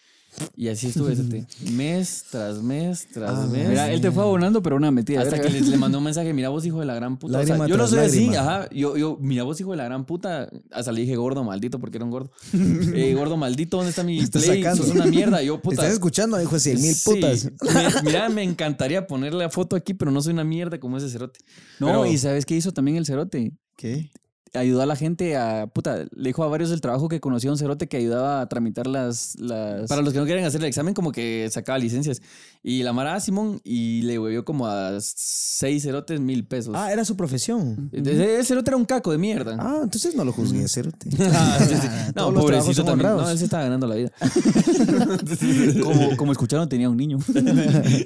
[0.56, 3.67] Y así estuve, cerote, mes tras mes tras Ah, mes.
[3.67, 5.22] Mira, él te fue abonando, pero una metida.
[5.22, 7.39] Hasta que le, le mandó un mensaje, mira vos hijo de la gran puta.
[7.39, 8.70] O sea, Lágrima yo no soy así, ajá.
[8.72, 10.50] Yo, yo, mira vos hijo de la gran puta.
[10.72, 12.32] Hasta le dije gordo maldito porque era un gordo.
[12.94, 14.62] Eh, gordo maldito, ¿dónde está mi Estás play?
[14.63, 14.84] sacando.
[14.84, 15.41] Sos una mierda.
[15.44, 15.76] Yo, puta.
[15.76, 17.10] ¿Estás escuchando, hijo de 100 mil Sí.
[17.10, 17.46] putas?
[17.46, 21.10] Me- mira, me encantaría ponerle la foto aquí, pero no soy una mierda como ese
[21.10, 21.39] cerote.
[21.80, 23.54] No, Pero- y ¿sabes qué hizo también el cerote?
[23.76, 24.12] ¿Qué?
[24.54, 25.68] Ayudó a la gente a.
[25.68, 28.50] Puta, le dijo a varios del trabajo que conocía a un cerote que ayudaba a
[28.50, 29.36] tramitar las.
[29.40, 32.22] las Para los que no quieren hacer el examen, como que sacaba licencias.
[32.64, 36.76] Y la Mara Simón y le huevió como a seis cerotes mil pesos.
[36.78, 37.90] Ah, era su profesión.
[37.92, 39.58] Ese cerote era un caco de mierda.
[39.60, 41.10] Ah, entonces no lo juzgué, cerote.
[41.34, 41.88] Ah, sí, sí.
[42.08, 43.08] No, Todos los trabajos pobrecito también.
[43.08, 43.24] honrados.
[43.24, 44.12] No, él se estaba ganando la vida.
[45.84, 47.18] como, como escucharon, tenía un niño.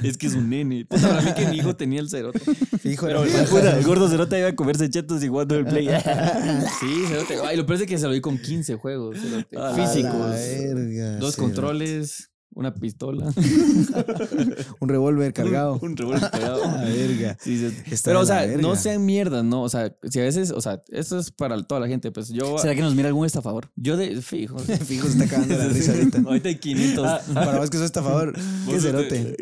[0.04, 0.86] es que es un nene.
[0.86, 2.40] Puta, para mí que mi hijo tenía el cerote.
[2.80, 5.88] Fijo, Pero el gordo cerote iba a comerse chetos y jugando el play.
[6.80, 7.38] Sí, cerote.
[7.44, 9.58] Ay, lo peor es que se lo vi con 15 juegos, cerote.
[9.76, 10.30] Físicos.
[10.32, 11.38] Verga, Dos cerote.
[11.38, 13.34] controles, una pistola.
[14.80, 15.78] Un revólver cargado.
[15.82, 16.24] un revólver.
[16.32, 17.38] A la verga.
[17.42, 17.76] Sí, sí.
[17.92, 18.62] Está Pero, o sea, verga.
[18.62, 19.62] no sean mierdas, ¿no?
[19.62, 22.58] O sea, si a veces, o sea, esto es para toda la gente, pues yo.
[22.58, 23.72] ¿Será que nos mira algún estafador?
[23.76, 24.22] Yo de.
[24.22, 24.58] Fijo.
[24.60, 26.20] Fijo, se está cagando la risa ahorita.
[26.26, 27.22] Ahorita hay 500.
[27.34, 28.34] Para vos que sos estafador.
[28.70, 29.36] Qué cerote.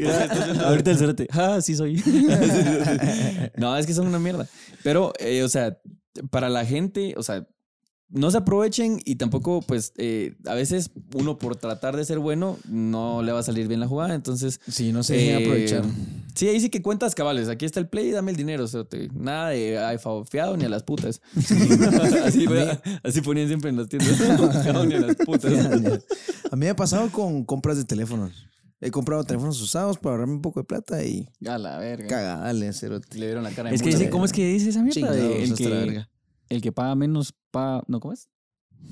[0.65, 1.27] Ahorita el cerote.
[1.31, 2.01] Ah, sí soy.
[3.57, 4.47] no, es que son una mierda.
[4.83, 5.77] Pero, eh, o sea,
[6.29, 7.47] para la gente, o sea,
[8.13, 12.59] no se aprovechen y tampoco, pues, eh, a veces uno por tratar de ser bueno
[12.69, 14.13] no le va a salir bien la jugada.
[14.13, 15.83] Entonces, Sí, no se dejen eh, aprovechar.
[16.35, 17.49] Sí, ahí sí que cuentas cabales.
[17.49, 18.67] Aquí está el play, dame el dinero.
[18.67, 19.09] cerote.
[19.15, 19.97] Nada de ay,
[20.29, 21.21] fiado ni a las putas.
[22.23, 22.45] así,
[23.03, 24.15] así ponían siempre en las tiendas.
[24.63, 25.51] Fiado ni a las putas.
[26.51, 28.47] A mí me ha pasado con compras de teléfonos.
[28.85, 32.07] He comprado teléfonos usados para ahorrarme un poco de plata y A la verga.
[32.07, 33.17] cagadale, cerote.
[33.17, 34.93] Le vieron la cara Es que dice, ¿cómo es que dice esa mierda?
[34.93, 36.09] Chingados, De el, que, verga.
[36.49, 37.83] el que paga menos paga.
[37.87, 38.27] ¿No cómo es?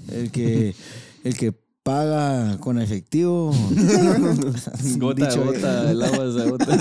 [0.09, 0.73] El que,
[1.25, 1.51] el que
[1.83, 3.51] paga con efectivo.
[4.97, 6.77] Gota Dicho, a gota, el agua se agota.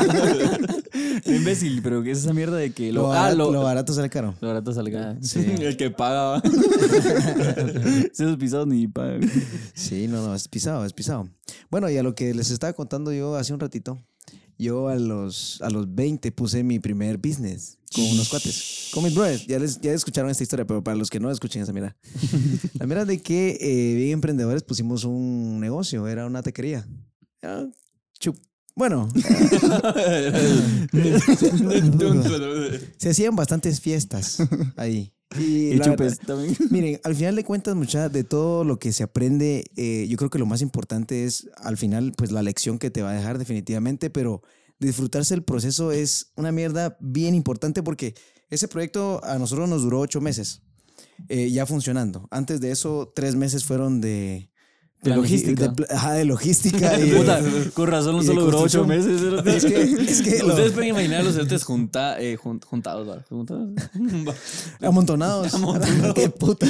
[1.36, 3.12] Imbécil, pero ¿qué es esa mierda de que Lo, lo.
[3.12, 3.52] ah, barato, lo.
[3.52, 4.34] lo barato sale caro.
[4.40, 5.16] Lo barato salga.
[5.20, 5.40] Sí.
[5.60, 6.42] El que paga.
[8.12, 9.20] Esos pisados ni pagan.
[9.74, 11.28] Sí, no, no, es pisado, es pisado.
[11.70, 13.98] Bueno, y a lo que les estaba contando yo hace un ratito,
[14.58, 19.14] yo a los, a los 20 puse mi primer business con unos cuates, con mis
[19.14, 19.46] brothers.
[19.46, 21.96] Ya, les, ya escucharon esta historia, pero para los que no escuchen esa mira.
[22.78, 26.86] La mira de que eh, bien emprendedores pusimos un negocio, era una tequería.
[27.42, 27.66] Ah,
[28.18, 28.36] chup.
[28.80, 29.08] Bueno,
[32.96, 34.38] se hacían bastantes fiestas
[34.76, 35.12] ahí.
[35.38, 36.56] Y, Y la chupes también.
[36.70, 40.30] Miren, al final de cuentas, mucha de todo lo que se aprende, eh, yo creo
[40.30, 43.36] que lo más importante es al final, pues la lección que te va a dejar
[43.36, 44.40] definitivamente, pero
[44.78, 48.14] disfrutarse el proceso es una mierda bien importante porque
[48.48, 50.62] ese proyecto a nosotros nos duró ocho meses
[51.28, 52.26] eh, ya funcionando.
[52.30, 54.49] Antes de eso, tres meses fueron de...
[55.02, 55.68] De logística.
[55.68, 56.98] de ajá, de logística.
[57.04, 57.40] y Puta,
[57.74, 59.20] con razón no solo duró ocho meses.
[59.46, 63.08] es que, es que lo- Ustedes pueden imaginar a los cerotes junta, eh, jun- juntados,
[63.08, 63.22] ¿va?
[63.28, 63.70] ¿Juntados?
[64.82, 65.52] amontonados.
[66.14, 66.66] Qué puta.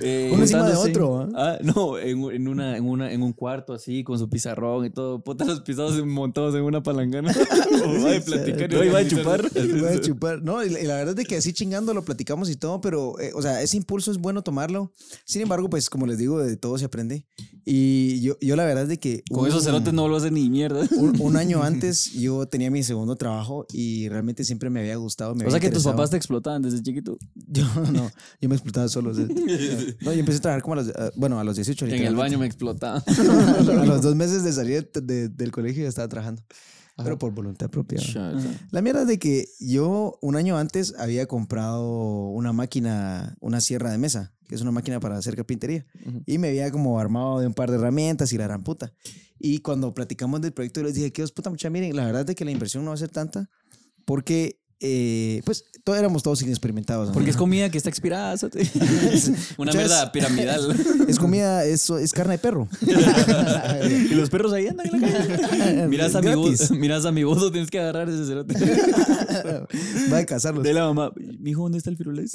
[0.00, 1.28] Eh, Uno encima de otro, ¿ah?
[1.34, 4.86] Ah, no, en, un- en una, en, una, en un cuarto así, con su pizarrón
[4.86, 5.20] y todo.
[5.22, 7.32] Puta, los pisados montados en una palangana.
[7.32, 9.50] Va a platicar y iba a chupar.
[9.52, 10.42] Voy a chupar.
[10.42, 13.42] No, y la, verdad es que así chingando lo platicamos y todo, pero, eh, o
[13.42, 14.92] sea, ese impulso es bueno tomarlo.
[15.24, 17.23] Sin embargo, pues, como les digo, de todo se aprende.
[17.66, 19.22] Y yo, yo la verdad es de que...
[19.30, 20.86] Con un- esos cerotes no lo hacen ni mierda.
[20.98, 25.34] Un, un año antes yo tenía mi segundo trabajo y realmente siempre me había gustado.
[25.34, 27.16] Me O sea había que tus papás te explotaban desde chiquito.
[27.48, 28.10] Yo no,
[28.40, 29.10] yo me explotaba solo.
[29.10, 31.86] o sea, no, yo empecé a trabajar como a los, ah, bueno, a los 18.
[31.86, 33.02] En el baño me explotaba.
[33.06, 36.42] a los dos meses de salir de- de- del colegio ya estaba trabajando.
[36.96, 37.98] Pero por voluntad propia.
[38.70, 43.90] La mierda es de que yo un año antes había comprado una máquina, una sierra
[43.90, 45.86] de mesa, que es una máquina para hacer carpintería.
[46.26, 48.92] Y me había como armado de un par de herramientas y la gran puta.
[49.38, 52.22] Y cuando platicamos del proyecto, yo les dije, que os puta mucha, miren, la verdad
[52.22, 53.50] es de que la inversión no va a ser tanta,
[54.04, 57.08] porque eh, pues todos éramos todos inexperimentados.
[57.08, 57.14] ¿no?
[57.14, 58.34] Porque es comida que está expirada.
[59.58, 60.74] Una mierda piramidal.
[61.08, 62.68] es comida, es, es carne de perro.
[62.82, 65.86] y los perros ahí andan en la calle.
[65.88, 68.54] Miras a, mi voz, miras a mi voz, tienes que agarrar ese cerote.
[70.12, 70.64] Va a cazarlos.
[70.64, 71.12] De la mamá.
[71.38, 72.32] Mi hijo, ¿dónde está el firulés?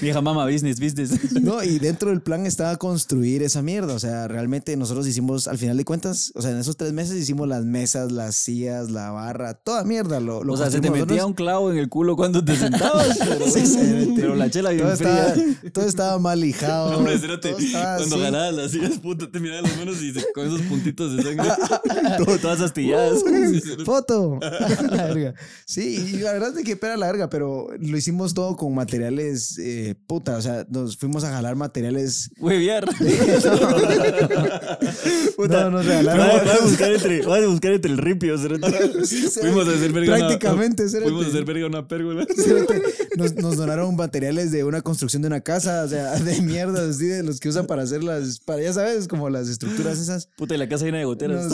[0.00, 1.32] Mi hija, mamá, business, business.
[1.42, 3.94] No, y dentro del plan estaba construir esa mierda.
[3.94, 7.16] O sea, realmente nosotros hicimos, al final de cuentas, o sea, en esos tres meses
[7.16, 10.20] hicimos las mesas, las sillas, la barra, toda mierda.
[10.20, 13.18] Lo, lo o sea, se te metía un clavo en el culo cuando te sentabas.
[13.18, 15.70] Pero, Sí, sí, pero la chela bien todo estaba, fría.
[15.72, 16.96] todo estaba mal lijado.
[16.98, 20.46] Hombre, cerote, todo estaba cuando jalabas las sillas, puta, te mirabas las manos y con
[20.46, 21.48] esos puntitos de sangre.
[22.42, 23.22] Todas astilladas.
[23.22, 24.38] Uh, foto.
[24.90, 25.34] La verga.
[25.64, 29.58] Sí, y la verdad es que espera la verga, pero lo hicimos todo con materiales,
[29.58, 32.30] eh, puta, o sea, nos fuimos a jalar materiales.
[32.38, 32.86] Hueviar.
[35.38, 36.48] No, nos Vas regalaron.
[36.48, 38.36] a buscar entre, vas a buscar entre el ripio.
[38.38, 38.70] cerote.
[39.40, 40.28] Fuimos a hacer verga una-
[40.88, 41.10] Cerote.
[41.10, 42.26] Fuimos a hacer verga una pérgola.
[43.16, 47.06] Nos, nos donaron materiales de una construcción de una casa, o sea, de mierda, así
[47.06, 50.28] de los que usan para hacer las, para ya sabes, como las estructuras esas.
[50.36, 51.50] Puta, y la casa llena de goteras.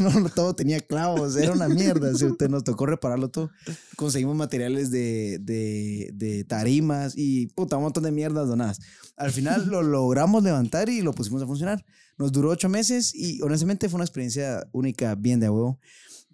[0.00, 2.10] no, todo tenía clavos, era una mierda.
[2.10, 3.50] Entonces nos tocó repararlo todo.
[3.96, 8.80] Conseguimos materiales de, de, de tarimas y puta, un montón de mierdas donadas.
[9.16, 11.84] Al final lo logramos levantar y lo pusimos a funcionar.
[12.18, 15.78] Nos duró ocho meses y honestamente fue una experiencia única, bien de huevo.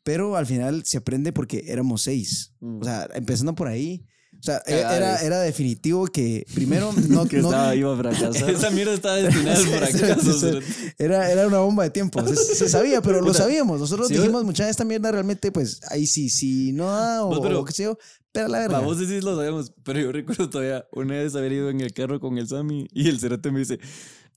[0.04, 2.52] Pero al final se aprende porque éramos seis.
[2.60, 2.80] Mm.
[2.80, 4.06] O sea, empezando por ahí.
[4.38, 8.50] O sea, e- era, era definitivo que primero no, Que no- estaba, iba a fracasar.
[8.50, 10.32] Esa mierda está destinada al fracaso.
[10.32, 10.86] Sí, sí, sí.
[10.98, 12.22] Era, era una bomba de tiempo.
[12.28, 13.80] Se, se sabía, pero lo sabíamos.
[13.80, 17.60] Nosotros Sí, dijimos, mucha esta mierda realmente, pues ahí sí, sí, no da o, pero-
[17.60, 17.96] o qué sé yo,
[18.32, 18.80] pero a la verga.
[18.80, 22.20] Vamos sí lo sabemos, pero yo recuerdo todavía una vez haber ido en el carro
[22.20, 23.78] con el Sammy y el Cerote me dice,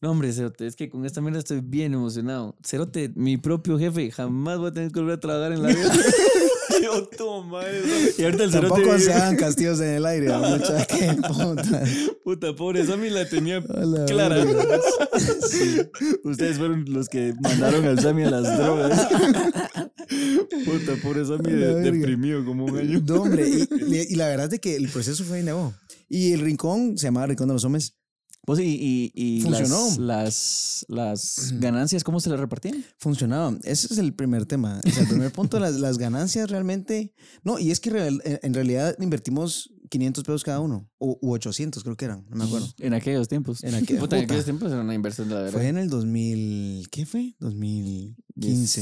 [0.02, 2.56] no hombre, Cerote, es que con esta mierda estoy bien emocionado.
[2.66, 5.92] Cerote, mi propio jefe, jamás voy a tener que volver a trabajar en la vida.
[6.84, 8.22] yo, toma eso.
[8.22, 10.40] Y ahorita el Cerote, Tampoco se hagan castillos en el aire, ¿no?
[10.42, 11.84] mucha que puta.
[12.24, 14.36] puta, pobre Sammy la tenía A la clara.
[14.44, 14.80] verga.
[16.24, 19.08] Ustedes fueron los que mandaron al Sammy a las drogas.
[20.66, 23.02] puta, pobre Sammy de- deprimido como un año.
[23.06, 25.74] No, hombre, y, y la verdad es que el proceso fue nuevo.
[26.10, 27.96] Y el rincón se llamaba Rincón de los Hombres.
[28.48, 29.88] Pues, y, y, y Funcionó.
[30.00, 32.82] Las, las, las ganancias, ¿cómo se las repartían?
[32.98, 33.54] Funcionaba.
[33.66, 34.80] Ese es el primer tema.
[34.86, 37.14] O sea, el primer punto, las, las ganancias realmente.
[37.44, 40.90] No, y es que real- en realidad invertimos 500 pesos cada uno.
[40.98, 42.26] O, u 800, creo que eran.
[42.30, 42.70] No me acuerdo.
[42.80, 43.62] En aquellos tiempos.
[43.66, 45.60] En aquel, Puta, en aquellos tiempos era una inversión de la verdad.
[45.60, 46.88] Fue en el 2000.
[46.90, 47.36] ¿Qué fue?
[47.42, 48.82] 2015,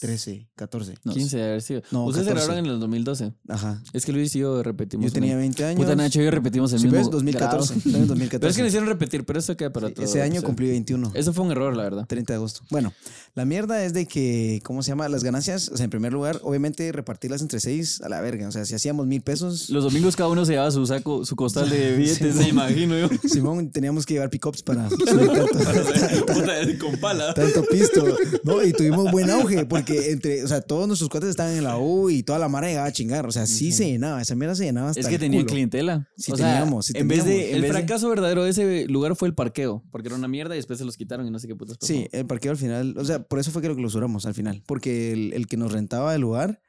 [0.00, 0.94] 13, 14.
[1.04, 1.82] No, 15 de haber sido.
[1.90, 2.46] No, Ustedes 14.
[2.46, 3.32] cerraron en el 2012.
[3.48, 3.82] Ajá.
[3.92, 5.04] Es que Luis y yo repetimos.
[5.06, 5.76] Yo tenía una- 20 años.
[5.78, 6.98] Puta Nacho, yo repetimos el Sí, mismo.
[7.00, 7.74] ves, 2014.
[7.74, 7.80] grado.
[7.82, 8.40] Fue en el 2014.
[8.40, 10.68] Pero es que me hicieron repetir, pero eso queda para Sí, otro Ese año cumplí
[10.70, 11.12] 21.
[11.14, 12.06] Eso fue un error, la verdad.
[12.08, 12.62] 30 de agosto.
[12.70, 12.94] Bueno,
[13.34, 15.06] la mierda es de que, ¿cómo se llama?
[15.10, 18.48] Las ganancias, o sea, en primer lugar, obviamente repartirlas entre seis a la verga.
[18.48, 21.36] O sea, si hacíamos mil pesos, Los domingos cada uno se llevaba su saco, su
[21.36, 22.36] costal de billetes.
[22.36, 23.08] Me imagino yo.
[23.28, 27.34] Simón, teníamos que llevar pick-ups para Puta, con pala.
[27.34, 28.04] tanto pisto.
[28.44, 31.78] No, y tuvimos buen auge porque entre, o sea, todos nuestros cuates estaban en la
[31.78, 33.26] U y toda la mara llegaba a chingar.
[33.26, 35.52] O sea, sí se llenaba, esa mierda se llenaba hasta Es que el tenían culo.
[35.52, 36.08] clientela.
[36.16, 37.30] Sí O sea, teníamos, sí en vez de.
[37.30, 37.48] teníamos.
[37.50, 40.28] en El vez de- fracaso verdadero de ese lugar fue el parqueo, porque era una
[40.28, 41.92] mierda y después se los quitaron y no sé qué putas pasó.
[41.92, 44.62] Sí, el parqueo al final, o sea, por eso fue que lo clausuramos al final,
[44.66, 46.60] porque el, el que nos rentaba el lugar,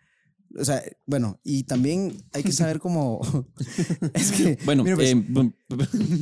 [0.57, 3.21] o sea, bueno, y también hay que saber cómo,
[4.13, 5.23] es que, Bueno, mira, pues, eh,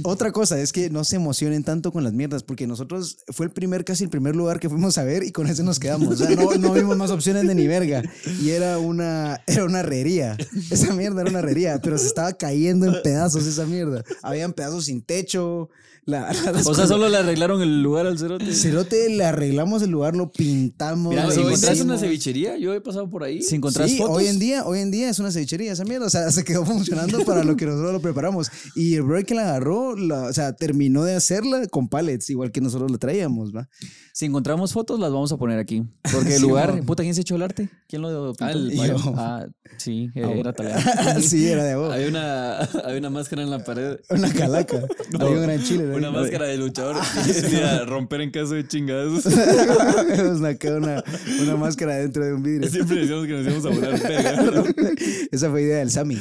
[0.03, 3.51] otra cosa es que no se emocionen tanto con las mierdas, porque nosotros fue el
[3.51, 6.15] primer, casi el primer lugar que fuimos a ver y con ese nos quedamos, o
[6.15, 8.03] sea, no, no vimos más opciones de ni verga,
[8.41, 10.37] y era una, era una herrería,
[10.69, 14.85] esa mierda era una herrería, pero se estaba cayendo en pedazos esa mierda, habían pedazos
[14.85, 15.69] sin techo,
[16.09, 16.29] la,
[16.65, 18.53] O sea, solo le arreglaron el lugar al cerote.
[18.53, 21.09] Cerote, le arreglamos el lugar, lo pintamos.
[21.11, 22.57] Mira, lo si ¿Eso encontrás es una cevichería?
[22.57, 23.41] Yo he pasado por ahí.
[23.41, 24.17] Si encontrás Sí, fotos.
[24.17, 26.65] hoy en día, hoy en día es una cevichería esa mierda, o sea, se quedó
[26.65, 28.49] funcionando para lo que nosotros lo preparamos.
[28.75, 32.51] Y el brother que la agarró, la- o sea, terminó de hacerla con pallets, igual
[32.51, 33.69] que nosotros la traíamos, ¿va?
[34.13, 35.83] Si encontramos fotos, las vamos a poner aquí.
[36.11, 36.81] Porque el Sí, lugar.
[36.85, 37.69] Puta, ¿quién se echó el arte?
[37.87, 38.45] ¿Quién lo pintó?
[38.45, 38.95] Ah, el Yo.
[39.15, 39.45] Ah,
[39.77, 40.81] sí, Ah, era italiano.
[41.21, 41.93] sí, era de vos.
[41.93, 43.97] Hay una, hay una máscara en la pared.
[44.09, 44.81] Una calaca.
[45.19, 45.83] Había un gran chile.
[45.85, 45.98] ¿no?
[45.99, 46.95] Una máscara de luchador
[47.27, 49.25] decía romper en caso de chingados.
[50.17, 51.03] Nos sacó una,
[51.41, 52.69] una máscara dentro de un vidrio.
[52.69, 54.01] Siempre decíamos que nos íbamos a volar.
[55.31, 56.19] Esa fue idea del Sammy.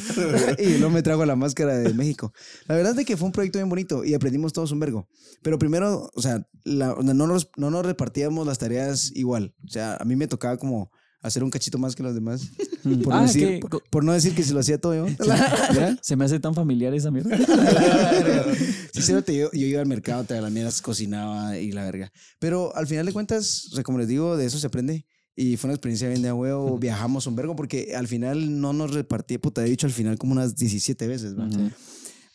[0.58, 2.32] Y luego me trajo la máscara de México.
[2.66, 5.08] La verdad es que fue un proyecto bien bonito y aprendimos todos un vergo.
[5.42, 9.54] Pero primero, o sea, la- no, nos, no nos repartíamos las tareas igual.
[9.64, 10.90] O sea, a mí me tocaba como
[11.28, 12.42] hacer un cachito más que los demás.
[13.04, 15.06] Por, Ah, no, decir, que- por, por no decir que se lo hacía todo yo.
[15.74, 15.96] ¿Ya?
[16.00, 17.36] Se me hace tan familiar esa mierda.
[18.92, 22.10] Sí, cerote, yo, yo iba al mercado, traía las mierdas, cocinaba y la verga.
[22.38, 25.06] Pero al final de cuentas, como les digo, de eso se aprende.
[25.36, 26.78] Y fue una experiencia bien de huevo.
[26.78, 30.32] Viajamos un vergo porque al final no nos repartí, puta, he dicho al final como
[30.32, 31.48] unas 17 veces, ¿va?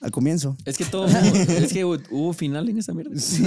[0.03, 0.57] Al comienzo.
[0.65, 1.07] Es que todo.
[1.07, 3.17] Es que hubo, final en esa mierda.
[3.17, 3.43] Sí,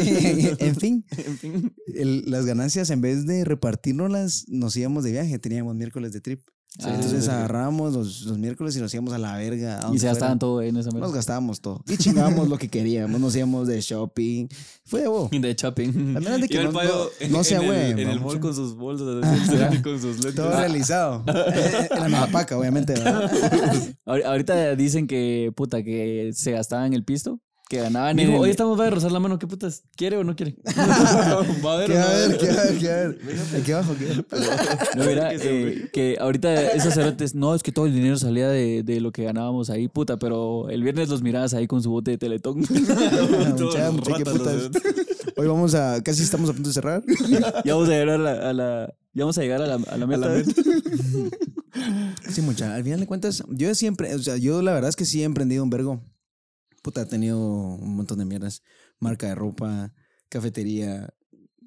[0.59, 1.73] en fin, En fin.
[1.95, 6.41] el- las ganancias en vez de repartirnoslas, nos íbamos de viaje, teníamos miércoles de trip.
[6.83, 7.31] Ah, Entonces sí.
[7.31, 9.81] agarrábamos los, los miércoles y nos íbamos a la verga.
[9.89, 11.83] a Y se gastaban todo en esa Nos gastábamos todo.
[11.89, 13.19] Y chingábamos lo que queríamos.
[13.19, 14.47] Nos íbamos de shopping.
[14.85, 15.31] Fue de huevo.
[15.33, 16.17] De shopping.
[16.17, 16.81] Al menos de que no- no-
[17.31, 19.07] no se en, el, en mall con sus bolsas,
[19.83, 20.35] con sus lentes.
[20.35, 21.25] Todo realizado.
[21.91, 22.95] en la Mapaca, obviamente.
[24.05, 28.79] Ahorita dicen que, puta, que se gastaban el pisto, que ganaban en el- hoy estamos,
[28.79, 29.83] va a rozar la mano, ¿qué putas?
[29.97, 30.57] ¿Quiere o no quiere?
[31.65, 32.39] va a ver, ¿Qué o no va a ver?
[32.39, 32.79] ¿Qué va a ver?
[32.79, 33.19] ¿Qué va a ver?
[33.61, 34.25] Aquí abajo, ¿qué?
[34.97, 38.83] No, mira, eh, que ahorita esos cerotes, no, es que todo el dinero salía de,
[38.85, 42.13] de lo que ganábamos ahí, puta, pero el viernes los mirabas ahí con su bote
[42.13, 42.59] de teletón.
[42.61, 44.71] Mucha, mucha, qué putas.
[45.37, 47.03] Hoy vamos a, casi estamos a punto de cerrar.
[47.65, 49.97] ya vamos a llegar a la, a la- ya vamos a llegar a la, a
[49.97, 50.31] la meta.
[52.31, 52.75] Sí, mucha.
[52.75, 55.25] Al final de cuentas, yo siempre, o sea, yo la verdad es que sí he
[55.25, 56.01] emprendido un vergo.
[56.87, 58.63] Puta, he tenido un montón de mierdas.
[59.01, 59.93] Marca de ropa,
[60.29, 61.13] cafetería,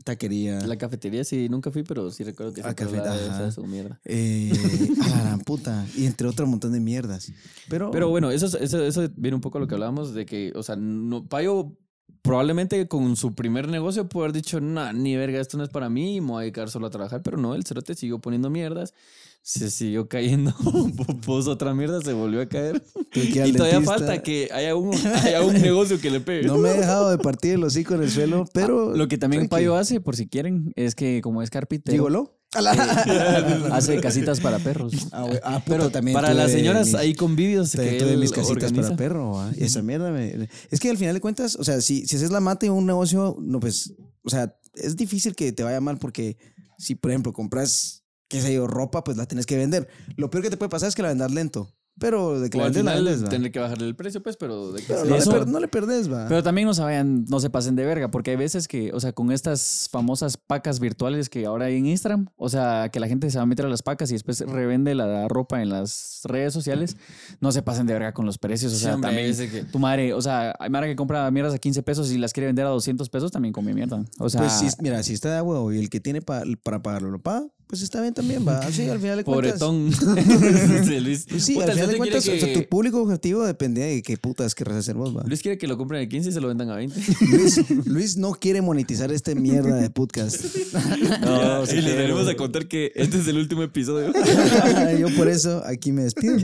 [0.06, 0.66] taquería.
[0.66, 3.66] La cafetería sí, nunca fui, pero sí recuerdo que Ah, se hablaba de esa su
[3.66, 4.00] mierda.
[4.06, 4.50] Eh,
[5.04, 5.86] a la gran puta.
[5.98, 7.34] Y entre otro montón de mierdas.
[7.68, 10.26] Pero, Pero bueno, eso, es- eso, eso viene un poco a lo que hablábamos de
[10.26, 11.76] que, o sea, no, Payo
[12.22, 15.89] probablemente con su primer negocio puede haber dicho, nah, ni verga, esto no es para
[15.89, 18.93] mí, me voy a dedicar solo a trabajar, pero no, el cerote siguió poniendo mierdas,
[19.41, 20.54] se siguió cayendo,
[21.26, 22.84] puso otra mierda, se volvió a caer.
[23.13, 23.98] Y todavía dentista.
[23.98, 26.48] falta que haya un, haya un negocio que le pegue.
[26.48, 28.91] No me he dejado de partir el hocico en el suelo, pero.
[28.91, 29.48] Ah, Lo que también.
[29.48, 32.38] Payo hace, por si quieren, es que como es carpintero, ¿Gigoló?
[33.72, 34.94] hace casitas para perros.
[35.12, 35.40] Ah, güey.
[35.44, 38.82] Ah, puta, Pero también Para las señoras mis- ahí convivios que tuve mis casitas organiza.
[38.90, 39.50] para perro.
[39.58, 42.40] esa mierda me- Es que al final de cuentas, o sea, si, si haces la
[42.40, 46.38] mate en un negocio, no, pues, o sea, es difícil que te vaya mal porque
[46.78, 49.88] si, por ejemplo, compras, qué sé yo, ropa, pues la tienes que vender.
[50.16, 51.74] Lo peor que te puede pasar es que la vendas lento.
[52.00, 53.30] Pero de que O la al vendes, la final vendes, va.
[53.30, 55.60] tendré que bajarle el precio, pues, pero de que Pero no, Eso- le per- no
[55.60, 56.28] le perdés, va.
[56.28, 59.00] Pero también no se vayan, no se pasen de verga, porque hay veces que, o
[59.00, 63.08] sea, con estas famosas pacas virtuales que ahora hay en Instagram, o sea, que la
[63.08, 66.22] gente se va a meter a las pacas y después revende la ropa en las
[66.24, 66.96] redes sociales,
[67.42, 69.80] no se pasen de verga con los precios, o Sí, sea, hombre, también que- tu
[69.80, 72.66] madre, o sea, hay madre que compra mierdas a 15 pesos y las quiere vender
[72.66, 74.04] a 200 pesos, también come mierda.
[74.20, 76.82] O sea, Pues sí, mira, si está de huevo y el que tiene pa- para
[76.82, 78.62] pagarlo lo paga, pues está bien también, va.
[78.72, 79.60] Sí, al final cuentas.
[79.60, 79.92] Pobretón.
[80.86, 81.26] Sí, Luis.
[81.30, 83.02] Pues sí, Puta, al el final de cerote cuentas, quiere o sea, que- tu público
[83.02, 85.23] objetivo depende de qué putas querrás hacer vos, va.
[85.25, 86.99] Luis quiere que lo compren a 15 y se lo vendan a 20.
[87.32, 90.43] Luis, Luis no quiere monetizar este mierda de podcast.
[91.21, 94.12] no, sí y le venimos a contar que este es el último episodio.
[94.99, 96.38] Yo por eso aquí me despido.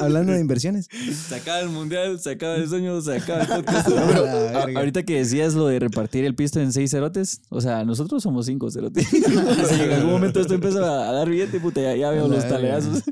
[0.00, 0.88] Hablando de inversiones.
[1.28, 3.88] Se acaba el mundial, se acaba el sueño, se acaba el podcast.
[3.88, 8.22] A- ahorita que decías lo de repartir el pisto en seis cerotes, o sea, nosotros
[8.22, 9.06] somos cinco cerotes.
[9.08, 12.44] Sea, en algún momento esto empieza a, dar billete, puta, ya, ya veo la los
[12.44, 12.56] verga.
[12.56, 13.02] taleazos.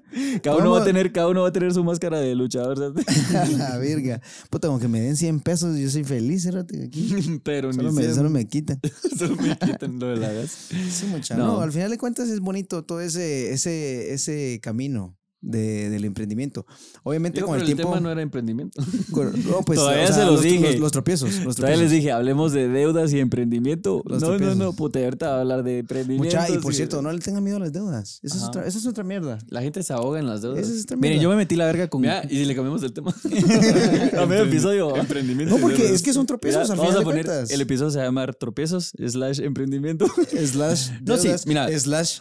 [0.43, 2.79] Cada uno, va a tener, cada uno va a tener su máscara de luchador.
[2.79, 3.57] ¿sabes?
[3.59, 4.21] La verga.
[4.51, 7.41] Puta, como que me den 100 pesos, yo soy feliz, cerote, aquí.
[7.45, 8.81] Pero Solo ni me, solo me quitan.
[9.19, 10.69] Solo me quitan lo de la gas.
[10.91, 11.37] Sí, mucha.
[11.37, 11.47] No.
[11.47, 11.61] No.
[11.61, 16.65] al final de cuentas es bonito todo ese, ese, ese camino de, del emprendimiento.
[17.03, 17.93] Obviamente Digo, con pero el el tiempo.
[17.93, 18.83] tema no era emprendimiento.
[19.13, 20.71] con- no, pues, Todavía o sea, se los los, dije.
[20.73, 21.35] Los, los tropiezos.
[21.45, 24.03] Los Todavía les dije, hablemos de deudas y emprendimiento.
[24.07, 24.57] Los no, no, tropiezos.
[24.57, 26.25] no, puta, ahorita va a hablar de emprendimiento.
[26.39, 28.21] Mucha, y por cierto, no le tengan miedo a las deudas.
[28.23, 29.39] Esa es, otra, esa es otra mierda.
[29.49, 30.61] La gente se ahoga en las deudas.
[30.61, 31.23] Esa es otra Miren, mierda.
[31.25, 32.01] yo me metí la verga con...
[32.01, 33.13] Mira, y si le cambiamos el tema.
[34.19, 34.97] a medio episodio.
[34.97, 35.55] Emprendimiento.
[35.57, 37.51] No, porque es que son Mira, tropiezos al vamos final a de poner, cuentas.
[37.51, 40.07] el episodio se va a llamar tropiezos slash emprendimiento.
[40.47, 40.91] Slash.
[41.05, 41.69] No, sí, mira.
[41.79, 42.21] Slash.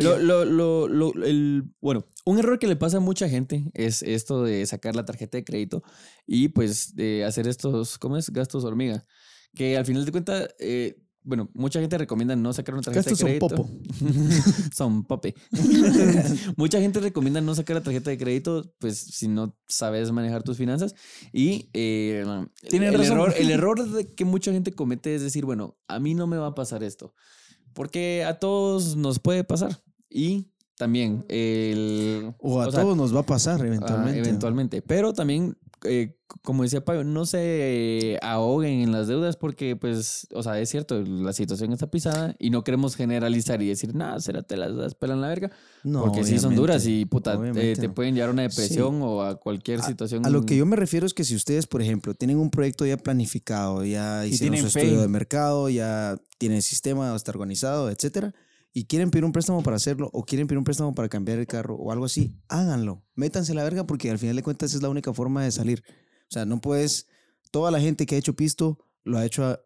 [0.00, 4.02] Lo, lo, lo, lo- el, bueno, un error que le pasa a mucha gente es
[4.02, 5.82] esto de sacar la tarjeta de crédito
[6.26, 8.28] y pues de hacer estos, ¿cómo es?
[8.30, 9.06] Gastos hormiga.
[9.54, 13.18] Que al final de cuentas, eh, bueno, mucha gente recomienda no sacar una tarjeta Gastos
[13.18, 13.48] de son crédito.
[13.48, 13.70] popo.
[14.74, 15.34] son pope.
[16.58, 20.58] mucha gente recomienda no sacar la tarjeta de crédito, pues si no sabes manejar tus
[20.58, 20.94] finanzas.
[21.32, 22.26] Y eh,
[22.68, 23.20] Tienen el, razón.
[23.20, 26.36] error, el error de que mucha gente comete es decir, bueno, a mí no me
[26.36, 27.14] va a pasar esto.
[27.72, 29.82] Porque a todos nos puede pasar.
[30.10, 32.32] Y también el...
[32.38, 34.18] O a o sea, todos nos va a pasar ah, eventualmente.
[34.18, 34.82] eventualmente.
[34.82, 40.42] Pero también, eh, como decía Payo, no se ahoguen en las deudas porque, pues, o
[40.42, 44.42] sea, es cierto, la situación está pisada y no queremos generalizar y decir, nada, será
[44.42, 45.50] te las das pelan la verga.
[45.82, 47.94] No, porque sí son duras y, puta, eh, te no.
[47.94, 50.24] pueden llevar a una depresión o a cualquier situación.
[50.24, 52.86] A lo que yo me refiero es que si ustedes, por ejemplo, tienen un proyecto
[52.86, 54.80] ya planificado, ya hicieron su fe.
[54.82, 58.32] estudio de mercado, ya tienen sistema, está organizado, etcétera,
[58.78, 61.48] y quieren pedir un préstamo para hacerlo, o quieren pedir un préstamo para cambiar el
[61.48, 63.02] carro, o algo así, háganlo.
[63.16, 65.82] Métanse la verga porque al final de cuentas es la única forma de salir.
[65.88, 67.08] O sea, no puedes.
[67.50, 69.58] Toda la gente que ha hecho pisto lo ha hecho a,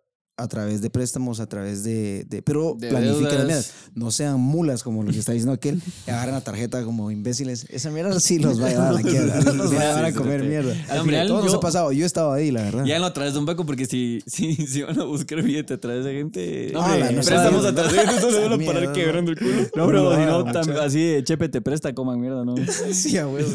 [0.43, 2.25] a través de préstamos, a través de.
[2.29, 3.73] de- pero De planifiquen las mierdas.
[3.95, 5.81] No sean mulas como lo que está diciendo aquel.
[6.07, 7.67] y agarran la tarjeta como imbéciles.
[7.71, 9.41] Esa mierda sí los va a llevar a la quiebra.
[9.53, 10.73] Los va a llevar a comer mierda.
[10.91, 11.93] Al Hombre, final todos nos yo- ha pasado.
[11.93, 12.85] Yo he estado ahí, la verdad.
[12.85, 15.75] Ya no a través de un banco porque si, si, si van a buscar billete
[15.75, 16.71] a través de gente...
[16.73, 19.53] No, hombre, no Préstamos a través de gente, entonces van a parar quebrando el culo.
[19.77, 22.55] No, pero No, si no, así de Chepe te presta, coman mierda, ¿no?
[22.93, 23.49] Sí, a huevo.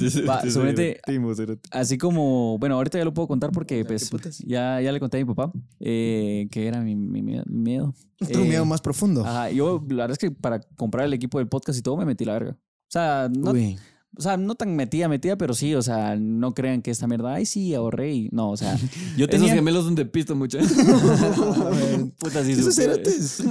[1.71, 4.09] Así como, bueno, ahorita ya lo puedo contar porque pues
[4.45, 7.93] ya le conté a mi papá eh, que era mi, mi miedo- mi miedo.
[8.17, 9.25] Tu Eh, miedo más profundo.
[9.25, 12.05] Ajá, yo la verdad es que para comprar el equipo del podcast y todo me
[12.05, 12.51] metí la verga.
[12.51, 13.77] O sea, no, Uy.
[14.17, 17.33] o sea, no tan metida, metida, pero sí, o sea, no crean que esta mierda,
[17.35, 18.75] ay, sí, ahorré y no, o sea,
[19.17, 19.53] yo Esos tenía...
[19.53, 20.57] gemelos son de pisto mucho.
[22.19, 23.43] Puta, si Esos supiera- cerotes.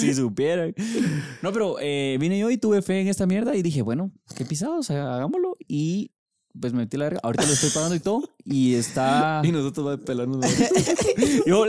[0.00, 0.74] si supieran.
[1.42, 4.44] No, pero eh, vine yo y tuve fe en esta mierda y dije, bueno, qué
[4.44, 5.56] pisado, o sea, hagámoslo.
[5.66, 6.10] Y
[6.58, 7.20] pues me metí la verga.
[7.22, 8.28] Ahorita lo estoy pagando y todo.
[8.44, 9.42] Y está.
[9.44, 10.38] y nosotros va a pelarnos.
[10.38, 10.48] la-
[11.46, 11.64] Yo,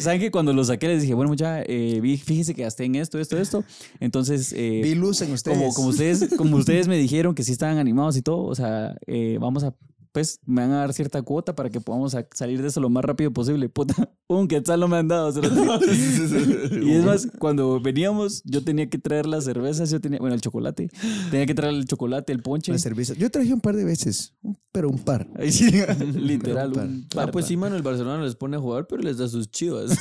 [0.00, 3.18] ¿saben que cuando lo saqué les dije, bueno, mucha, eh, fíjense que gasté en esto,
[3.18, 3.64] esto, esto.
[4.00, 5.56] Entonces, eh, Vi luz en ustedes.
[5.58, 8.96] como, como, ustedes, como ustedes me dijeron que sí estaban animados y todo, o sea,
[9.06, 9.74] eh, vamos a
[10.14, 13.04] pues me van a dar cierta cuota para que podamos salir de eso lo más
[13.04, 13.68] rápido posible.
[13.68, 13.94] Puta,
[14.28, 15.32] un quetzal no me han dado.
[15.42, 20.40] y es más, cuando veníamos, yo tenía que traer las cervezas, yo tenía, bueno, el
[20.40, 20.88] chocolate.
[21.32, 22.70] Tenía que traer el chocolate, el ponche.
[22.70, 23.14] La cerveza.
[23.14, 24.34] Yo traje un par de veces,
[24.70, 25.26] pero un par.
[25.36, 25.68] Ahí sí,
[26.14, 26.70] literal.
[26.70, 26.86] Par.
[26.86, 27.48] un Ah, pues par.
[27.48, 29.98] sí, mano, el Barcelona les pone a jugar, pero les da sus chivas.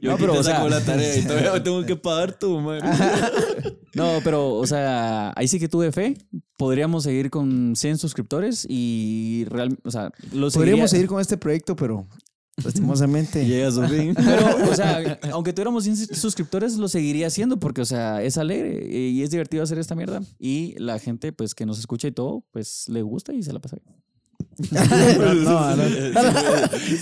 [0.00, 2.80] Yo No, pero, o sea- la tarea y todavía tengo que pagar tú, man.
[3.94, 6.16] No, pero, o sea, ahí sí que tuve fe.
[6.56, 11.36] Podríamos seguir con 100 suscriptores y real, o sea, lo seguiría- Podríamos seguir con este
[11.36, 12.06] proyecto, pero
[12.62, 13.44] lastimosamente.
[13.46, 14.14] Llega a su fin.
[14.16, 18.86] Pero, o sea, aunque tuviéramos 100 suscriptores, lo seguiría haciendo porque, o sea, es alegre
[19.08, 20.20] y es divertido hacer esta mierda.
[20.38, 23.60] Y la gente, pues, que nos escucha y todo, pues, le gusta y se la
[23.60, 23.96] pasa bien.
[25.44, 25.84] no, no.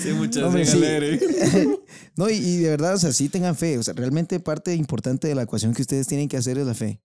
[0.02, 1.68] Sí, muchas gracias, sí.
[2.16, 3.78] No, y, y de verdad, o sea, sí tengan fe.
[3.78, 6.74] O sea, realmente parte importante de la ecuación que ustedes tienen que hacer es la
[6.74, 7.00] fe.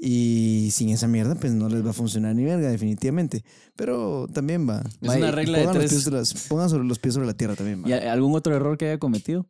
[0.00, 3.44] Y sin esa mierda, pues no les va a funcionar ni verga, definitivamente.
[3.76, 4.82] Pero también va.
[5.00, 6.04] Es Va, una regla de tres.
[6.04, 7.88] de las- pongan sobre los pies sobre la tierra también va.
[7.88, 9.46] ¿Y a- algún otro error que haya cometido?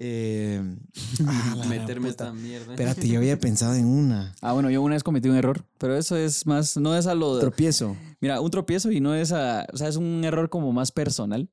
[0.00, 0.62] Eh,
[1.26, 2.72] ah, la Meterme esta mierda.
[2.72, 4.32] Espérate, yo había pensado en una.
[4.40, 7.16] Ah, bueno, yo una vez cometí un error, pero eso es más, no es a
[7.16, 7.40] lo...
[7.40, 7.96] Tropiezo.
[8.20, 11.50] Mira, un tropiezo y no es a, o sea, es un error como más personal.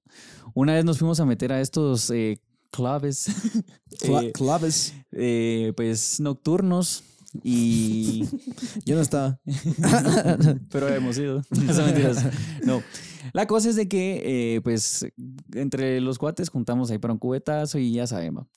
[0.53, 2.39] Una vez nos fuimos a meter a estos eh,
[2.71, 3.25] clubes,
[4.01, 4.93] Cla- eh, claves.
[5.11, 7.01] eh, pues nocturnos
[7.43, 8.25] y
[8.85, 9.39] Yo no estaba.
[10.71, 11.41] pero hemos ido.
[11.49, 12.25] Mentiras.
[12.63, 12.81] No.
[13.33, 15.07] La cosa es de que, eh, pues,
[15.53, 18.47] entre los cuates juntamos ahí para un cubetazo y ya sabemos.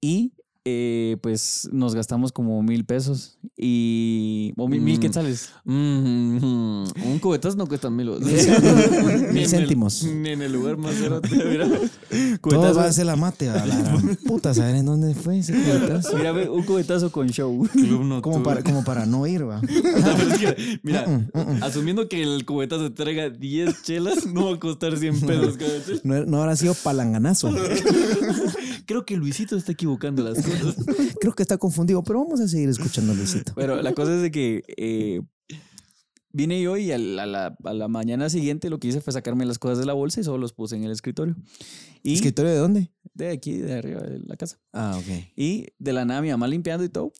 [0.00, 0.32] Y,
[0.64, 4.52] eh, pues, nos gastamos como mil pesos y...
[4.56, 5.00] O mil, mil Mm.
[5.00, 5.48] quetzales.
[5.64, 8.08] Mm, un cubetazo no cuesta mil.
[8.20, 10.04] El- céntimos.
[10.04, 11.66] Ni en el lugar más cerote, mira.
[11.68, 12.74] Todo Cubetazo.
[12.78, 13.48] va a ser la mate.
[13.50, 16.16] A la puta, ¿saben en dónde fue ese cubetazo?
[16.16, 17.66] Mira, ve, un cubetazo con show.
[18.22, 19.60] Como para, como para no ir, va.
[20.82, 21.62] Mira, Mm, mm, mm.
[21.64, 25.58] asumiendo que el cubetazo te traiga 10 chelas, no va a costar 100 pesos.
[26.04, 27.50] No, no habrá sido palanganazo.
[28.86, 30.76] Creo que Luisito está equivocando las cosas.
[31.20, 33.52] Creo que está confundido, pero vamos a seguir escuchando a Luisito.
[33.54, 35.20] Pero la cosa es de que eh,
[36.32, 39.12] vine yo y a la, a la- a la mañana siguiente lo que hice fue
[39.12, 41.36] sacarme las cosas de la bolsa y solo los puse en el escritorio.
[42.02, 42.92] Y ¿Escritorio de dónde?
[43.14, 44.58] de aquí, de arriba de la casa.
[44.72, 45.26] Ah, ok.
[45.36, 47.12] Y de la nada mi mamá limpiando y todo,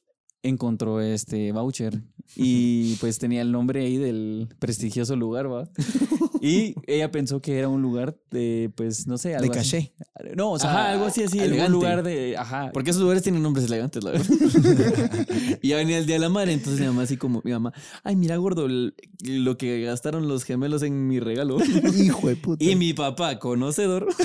[0.42, 2.02] encontró este voucher.
[2.34, 5.68] Y pues tenía el nombre ahí del prestigioso lugar, ¿va?
[6.44, 9.70] Y ella pensó que era un lugar de, pues, no sé, De algo así.
[9.70, 9.94] caché.
[10.34, 11.70] No, o sea, Ajá, algo así, así, elegante.
[11.70, 12.72] lugar de, ajá.
[12.74, 14.26] Porque esos lugares tienen nombres elegantes, la verdad.
[15.62, 17.72] y ya venía el día de la madre, entonces mi mamá así como, mi mamá,
[18.02, 21.58] ay, mira, gordo, lo que gastaron los gemelos en mi regalo.
[21.96, 22.64] Hijo de puta.
[22.64, 24.08] Y mi papá, conocedor,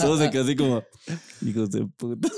[0.00, 0.82] solo se quedó así como,
[1.44, 2.28] hijos de puta.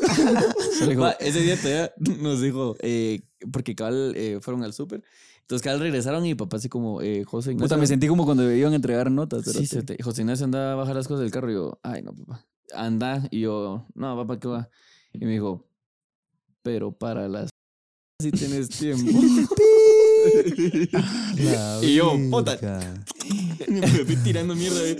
[0.88, 3.20] Dijo, Va, ese día todavía nos dijo, eh,
[3.52, 5.02] porque cabal eh, fueron al súper,
[5.48, 7.68] entonces cabal regresaron y mi papá así como, eh, José Ignacio.
[7.68, 9.46] Puta, me sentí como cuando iban a entregar notas.
[9.46, 12.02] Sí, se te- José Ignacio anda a bajar las cosas del carro y yo, ay,
[12.02, 12.44] no, papá,
[12.74, 13.26] anda.
[13.30, 14.68] Y yo, no, papá, ¿qué va?
[15.14, 15.66] Y me dijo,
[16.62, 17.48] pero para las
[18.20, 19.10] si tienes tiempo.
[21.38, 22.58] La Y yo, puta.
[23.68, 24.80] me fui tirando mierda.
[24.84, 24.96] eh.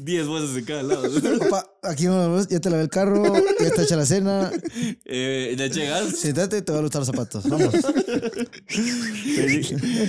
[0.00, 1.08] Diez bolsas de cada lado.
[1.38, 3.22] Papá, aquí vamos, ya te lavé el carro,
[3.60, 4.50] ya está hecha la cena.
[5.04, 6.16] Eh, ya llegas.
[6.16, 7.48] Siéntate, te voy a gustar los zapatos.
[7.48, 7.74] Vamos.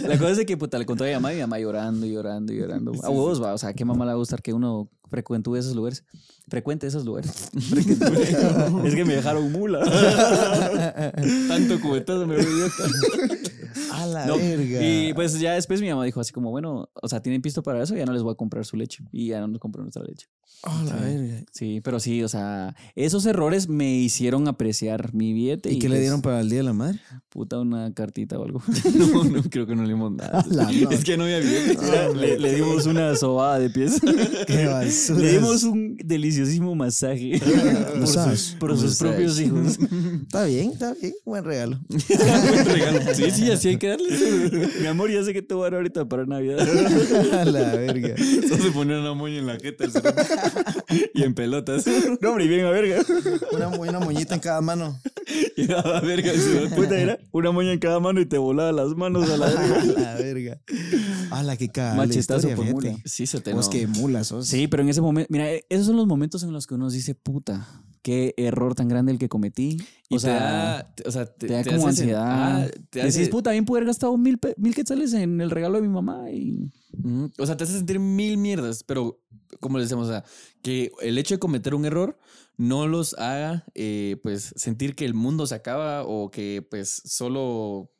[0.07, 2.11] La cosa es que puta, le contó a mi mamá y mi mamá llorando y
[2.13, 2.91] llorando y llorando.
[3.03, 5.75] A huevos va, o sea, ¿qué mamá le va a gustar que uno frecuente esos
[5.75, 6.03] lugares?
[6.47, 7.49] Frecuente esos lugares.
[7.53, 9.79] es que me dejaron mula.
[11.47, 12.35] Tanto cubetazo me.
[12.35, 12.39] A
[14.07, 14.81] la No, verga.
[14.81, 17.81] Y pues ya después mi mamá dijo así como, bueno, o sea, tienen pisto para
[17.83, 19.03] eso, ya no les voy a comprar su leche.
[19.11, 20.27] Y ya no nos compró nuestra leche.
[20.63, 21.43] A la verga.
[21.51, 25.71] Sí, pero sí, o sea, esos errores me hicieron apreciar mi billete.
[25.71, 26.99] ¿Y qué le pues, dieron para el Día de la Madre?
[27.29, 28.61] Puta, una cartita o algo.
[29.07, 30.43] No, no, creo que no le dimos nada.
[30.49, 30.89] La no.
[30.89, 31.81] Es que no había billetes.
[31.81, 34.01] Mira, le, le dimos una sobada de pies.
[34.47, 35.19] Qué basura.
[35.19, 39.77] Le dimos un deliciosísimo masaje por sus, por sus propios hijos.
[40.23, 41.13] Está bien, está bien.
[41.25, 41.79] Buen regalo.
[41.87, 42.99] Buen regalo.
[43.13, 43.91] Sí, sí, así hay que
[44.81, 46.59] Mi amor, ya sé que te voy a dar ahorita para Navidad.
[47.33, 48.15] A la verga.
[48.47, 49.85] Solo se ponía una moña en la jeta
[51.13, 51.85] y en pelotas.
[52.21, 53.03] No, hombre, y bien a verga.
[53.51, 54.99] Una, una moñita en cada mano.
[55.55, 56.31] Y daba verga.
[56.75, 59.81] Puta, era una moña en cada mano y te volaba las manos a la verga.
[59.81, 60.61] A la verga.
[61.31, 61.95] A la que caga.
[61.95, 62.95] Machetazo por mula.
[63.05, 63.71] Sí, se te Vos no.
[63.71, 64.47] que mula sos.
[64.47, 66.89] Sí, pero en ese momento, mira, eh, esos son los momentos en los que uno
[66.89, 67.67] dice, puta,
[68.07, 69.77] qué error tan grande el que cometí.
[70.07, 72.23] Y O te sea, da, o sea, te, te da te como ansiedad.
[72.63, 75.75] ah, te hace- Decís, puta, bien pude haber gastado mil, mil quetzales en el regalo
[75.75, 76.71] de mi mamá y...
[77.37, 79.19] O sea, te hace sentir mil mierdas, pero
[79.59, 80.23] como le decimos, o sea,
[80.61, 82.17] que el hecho de cometer un error
[82.55, 87.91] no los haga, eh, pues, sentir que el mundo se acaba o que, pues, solo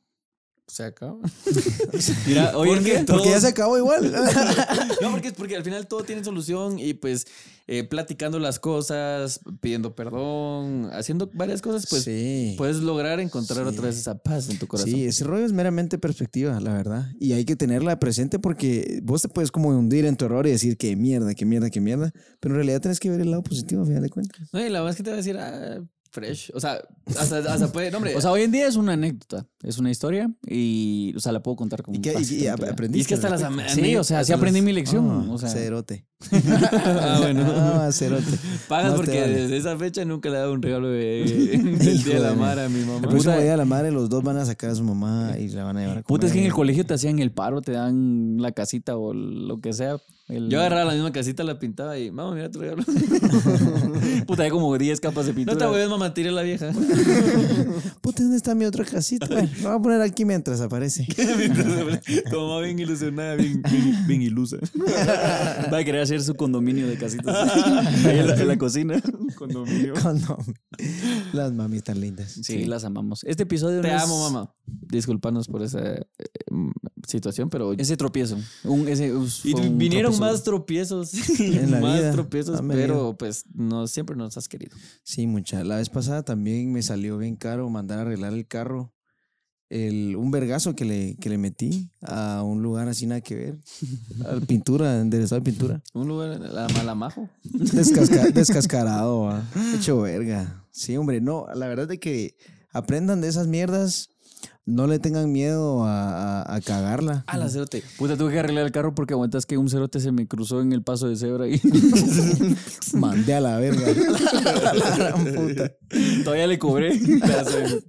[0.68, 1.18] se acaba.
[2.28, 4.14] Mira, hoy en Porque día Porque ya se acabó igual.
[5.02, 7.26] No, porque, porque al final todo tiene solución y pues
[7.68, 12.56] eh, platicando las cosas, pidiendo perdón, haciendo varias cosas, pues sí.
[12.58, 13.70] puedes lograr encontrar Sí.
[13.74, 14.92] otra vez esa paz en tu corazón.
[14.92, 17.12] Sí, ese rollo es meramente perspectiva, la verdad.
[17.20, 20.52] Y hay que tenerla presente porque vos te puedes como hundir en tu error y
[20.52, 22.12] decir que mierda, que mierda, que mierda.
[22.40, 24.50] Pero en realidad tienes que ver el lado positivo, a final de cuentas.
[24.54, 25.80] No, y la verdad es que te va a decir, ah,
[26.12, 26.52] fresh.
[26.54, 26.82] O sea,
[27.18, 28.16] hasta, hasta puede, no, hombre.
[28.16, 31.42] O sea, hoy en día es una anécdota, es una historia y, o sea, la
[31.42, 32.98] puedo contar como ¿Y, qué, y- y ap- aprendiste?
[32.98, 33.74] y es que hasta las?
[33.74, 35.30] Sí, o sea, sí aprendí mi lección.
[35.30, 36.06] O sea, cerote.
[36.32, 37.44] Ah, bueno.
[37.56, 38.26] Ah, cerote.
[38.68, 39.34] Pagas porque vale.
[39.42, 41.24] desde esa fecha nunca le he dado un regalo de,
[41.80, 43.00] del Día de la Mar a mi mamá.
[43.04, 45.50] El próximo día de la madre, los dos van a sacar a su mamá y
[45.50, 46.06] la van a llevar a comer.
[46.06, 49.14] Puta, es que en el colegio te hacían el paro, te dan la casita o
[49.14, 49.98] lo que sea.
[50.30, 52.84] El- Yo agarraba la misma casita, la pintaba y, mamá, mira tu regalo.
[54.28, 55.54] Puta, hay como 10 capas de pintura.
[55.54, 56.72] No te voy a mamá, tiré la vieja.
[58.02, 59.26] Puta, ¿dónde está mi otra casita?
[59.28, 61.08] Bueno, lo voy a poner aquí mientras aparece.
[62.30, 64.58] Tu mamá bien ilusionada, bien, bien, bien ilusa.
[65.72, 67.36] Va a querer hacer su condominio de casitas.
[68.06, 69.02] Ahí en la, en la cocina.
[69.36, 69.94] Condominio.
[71.34, 72.32] Las mamitas lindas.
[72.44, 73.24] Sí, las amamos.
[73.24, 74.54] Este episodio Te no es- amo, mamá.
[74.66, 76.06] Disculpanos por esa eh,
[77.08, 77.74] situación, pero...
[77.74, 78.38] Ese tropiezo.
[78.64, 80.34] Un, ese, us- Y un vinieron tropiezo.
[80.34, 82.12] más tropiezos, En la más vida.
[82.12, 84.78] tropiezos, pero pues no siempre nos has querido.
[85.04, 85.64] Sí, mucha.
[85.64, 88.94] La vez pasada también me salió bien caro mandar a arreglar el carro.
[89.70, 93.58] El, un vergazo que le, que le metí a un lugar así nada que ver.
[94.26, 95.84] A pintura, enderezado de pintura.
[95.94, 97.30] Un lugar, la malamajo.
[97.44, 99.44] Descasca- descascarado, va.
[99.76, 100.64] hecho verga.
[100.72, 102.38] Sí, hombre, no, la verdad es que
[102.72, 104.10] aprendan de esas mierdas.
[104.70, 107.24] No le tengan miedo a, a- a cagarla.
[107.28, 107.84] Ah, la cerote.
[107.98, 110.74] Puta, tuve que arreglar el carro porque aguantas que un cerote se me cruzó en
[110.74, 111.62] el paso de cebra y
[112.94, 113.82] Mandé a la verga.
[114.74, 115.72] la gran puta.
[116.26, 117.00] todavía le cobré.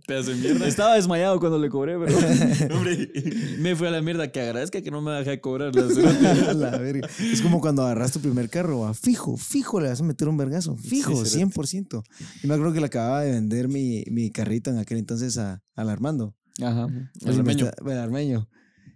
[0.06, 0.66] Pedazo de mierda.
[0.68, 2.16] Estaba desmayado cuando le cobré, pero...
[2.76, 3.10] Hombre,
[3.58, 4.30] me fue a la mierda.
[4.30, 6.26] Que agradezca que no me dejé cobrar la cerote.
[6.48, 7.08] A la verga.
[7.20, 8.94] Es como cuando agarras tu primer carro, va.
[8.94, 12.02] fijo, fijo, le vas a meter un vergazo, fijo, Sí, 100%.
[12.42, 15.60] Y me acuerdo que le acababa de vender mi, mi carrito en aquel entonces a,
[15.74, 16.36] al Armando.
[16.60, 16.86] Ajá.
[16.86, 17.66] El Y me armeño.
[17.66, 18.48] está- el armeño.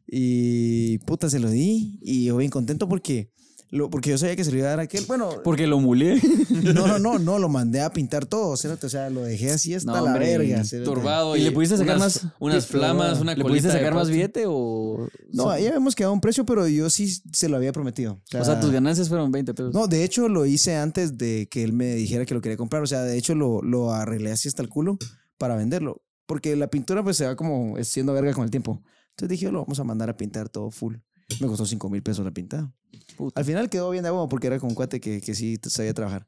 [0.06, 3.30] Y puta, se lo di y yo bien contento porque,
[3.70, 5.06] lo, porque yo sabía que se lo iba a dar a aquel.
[5.06, 6.20] Bueno, Porque lo mulé.
[6.50, 9.72] no, no, no, no, lo mandé a pintar todo, cerote, o sea, lo dejé así
[9.74, 10.64] hasta No, la hombre, verga.
[10.64, 10.90] cerote.
[10.90, 11.34] Turbado.
[11.36, 15.08] ¿Y le pudiste sacar unas- más- Unas flamas, una ¿Le pudiste sacar más billete o...?
[15.32, 18.20] No, ya habíamos quedado un precio, pero yo sí se lo había prometido.
[18.38, 19.72] O sea, tus ganancias fueron 20 pesos.
[19.72, 22.82] No, de hecho lo hice antes de que él me dijera que lo quería comprar.
[22.82, 24.98] O sea, de hecho lo, lo arreglé así hasta el culo
[25.38, 26.02] para venderlo.
[26.26, 28.82] Porque la pintura pues se va como siendo verga con el tiempo.
[29.10, 30.96] Entonces dije, lo vamos a mandar a pintar todo full.
[31.40, 32.72] Me costó 5 mil pesos la pintada.
[33.16, 33.40] Puta.
[33.40, 35.94] Al final quedó bien de huevo porque era con un cuate que, que sí sabía
[35.94, 36.26] trabajar.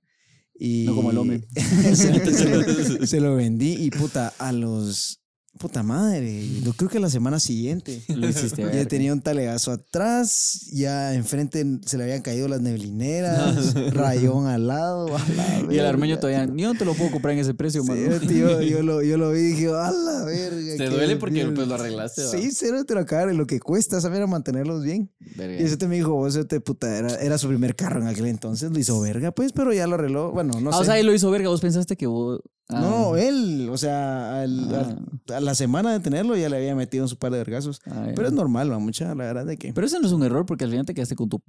[0.58, 1.46] Y No como el hombre.
[1.54, 5.20] se, se se lo vendí y puta, a los...
[5.58, 8.02] Puta madre, yo creo que la semana siguiente.
[8.08, 13.72] Lo hiciste Ya tenía un talegazo atrás, ya enfrente se le habían caído las neblineras,
[13.94, 15.16] rayón al lado.
[15.16, 17.82] a la Y el armeño todavía, ni no te lo puedo comprar en ese precio,
[17.84, 18.18] Sí, mano.
[18.20, 20.76] tío, yo, lo, yo lo vi y dije, a la verga.
[20.76, 21.54] Te duele porque bien".
[21.54, 22.24] pues lo arreglaste.
[22.24, 22.30] ¿va?
[22.30, 25.12] Sí, cero te lo acaban, lo que cuesta saber a mantenerlos bien.
[25.36, 25.60] Verga.
[25.60, 28.26] Y ese te me dijo, vos te puta, era, era su primer carro en aquel
[28.26, 30.32] entonces, lo hizo verga, pues, pero ya lo arregló.
[30.32, 30.78] Bueno, no ah, sé.
[30.80, 31.48] o sea, él lo hizo verga.
[31.48, 32.40] ¿Vos pensaste que vos...?
[32.68, 32.80] Ah.
[32.80, 34.96] No, él, o sea, al- Ah.
[35.28, 37.80] al- a la semana de tenerlo ya le había metido en su par de vergazos.
[37.86, 38.06] Ah.
[38.14, 39.72] Pero es normal, va, mucha, la verdad de que.
[39.72, 41.42] Pero eso no es un error porque al final te quedaste con tu...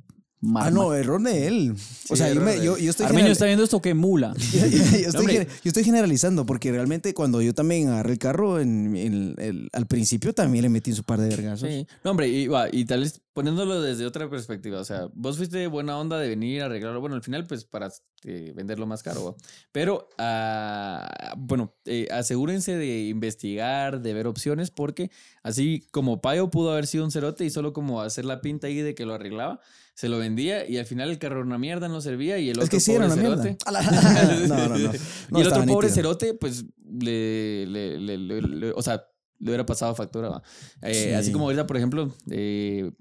[0.56, 1.74] Ah, no, error de él.
[2.10, 4.34] o sea, yo, me- yo, yo estoy Armenio está viendo esto que mula.
[4.54, 4.66] yo,
[5.08, 9.70] estoy, yo estoy generalizando porque realmente cuando yo también agarré el carro, en, en- el-
[9.72, 11.70] al principio también le metí en su par de vergazos.
[11.70, 11.88] Sí.
[12.04, 15.68] No, hombre, y, va, y tal vez poniéndolo desde otra perspectiva, o sea, vos fuiste
[15.68, 17.92] buena onda de venir a arreglarlo, bueno, al final pues para
[18.24, 19.36] eh, venderlo más caro,
[19.74, 25.12] pero ah, bueno, eh, asegúrense de investigar, de ver opciones, porque
[25.44, 28.78] así como Payo pudo haber sido un cerote y solo como hacer la pinta ahí
[28.78, 29.60] de que lo arreglaba,
[29.96, 32.56] se lo vendía y al final el carro era una mierda, no servía y el
[32.58, 33.58] otro Es que sí era una cerote-
[34.48, 34.92] no, no, no.
[35.30, 35.90] No, y el otro pobre nítido.
[35.94, 39.06] cerote, pues, le, le- le- o sea,
[39.40, 40.30] le hubiera pasado factura.
[40.30, 40.44] ¿va?
[40.82, 41.14] Eh, Sí.
[41.14, 42.92] Así como ahorita, por ejemplo, eh,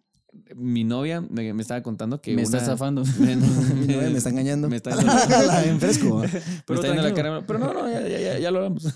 [0.57, 3.03] mi novia me, me estaba contando que Me una- está estafando.
[3.19, 4.69] Me, Mi novia me está engañando.
[4.69, 6.23] Me está, La en fresco.
[6.67, 7.43] Pero está yendo la cara.
[7.47, 8.87] Pero no, no, ya, ya, ya, ya lo hablamos.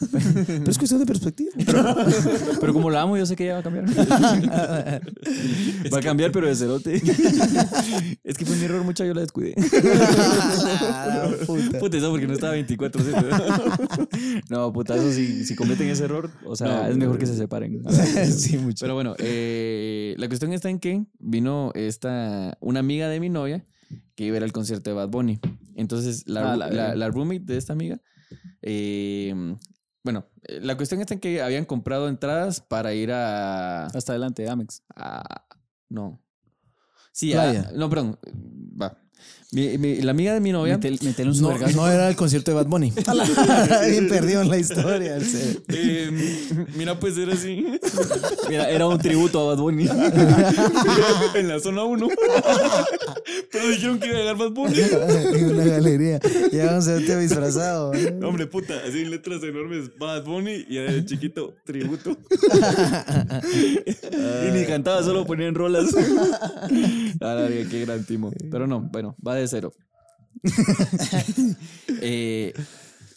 [0.47, 1.51] Pero es cuestión de perspectiva.
[2.61, 3.87] Pero como la amo, yo sé que ella va a cambiar.
[5.93, 6.97] va a cambiar, pero de cerote.
[8.25, 9.55] es que fue mi error, mucha yo la descuidé.
[10.91, 11.79] Ah, puta.
[11.79, 13.03] Puta, eso porque no estaba 24
[14.51, 17.37] No, puta, eso si, si cometen ese error, o sea, No, es mejor que se
[17.37, 17.83] separen.
[18.31, 18.85] sí, mucho.
[18.85, 23.65] Pero bueno, eh, la cuestión está en que vino esta, una amiga de mi novia
[24.15, 25.39] que iba a ir al concierto de Bad Bunny.
[25.77, 28.01] Entonces, la, Ah, la la, roommate de esta amiga
[28.63, 29.33] eh,
[30.03, 33.87] bueno, eh, la cuestión está en que habían comprado entradas para ir a.
[33.87, 34.83] Hasta adelante, Amex.
[34.97, 35.45] a-
[35.89, 36.23] no.
[37.13, 38.19] Sí, a- no, perdón.
[38.81, 38.97] Va.
[39.51, 40.79] Mi- mi- la amiga de mi novia.
[40.79, 42.93] Metel- meterle un No, no era el concierto de Bad Bunny.
[43.89, 45.17] Bien perdido en la historia.
[45.17, 45.25] el
[45.69, 46.11] eh,
[46.77, 47.65] mira, pues era así.
[48.51, 49.89] Era, era un tributo a Bad Bunny.
[51.35, 52.09] en la zona 1.
[53.51, 54.75] Pero dijeron que iba a llegar más Bunny.
[55.39, 56.21] En una galería.
[56.53, 57.95] Ya vamos a verte disfrazado.
[57.95, 58.19] ¿eh?
[58.23, 62.19] Hombre, puta, así en letras enormes, Bad Bunny y de chiquito, tributo.
[64.47, 65.87] y ni cantaba, solo ponían rolas.
[65.95, 68.31] A la verga, qué gran timo.
[68.51, 69.73] Pero no, bueno, va de cero.
[72.01, 72.53] Eh,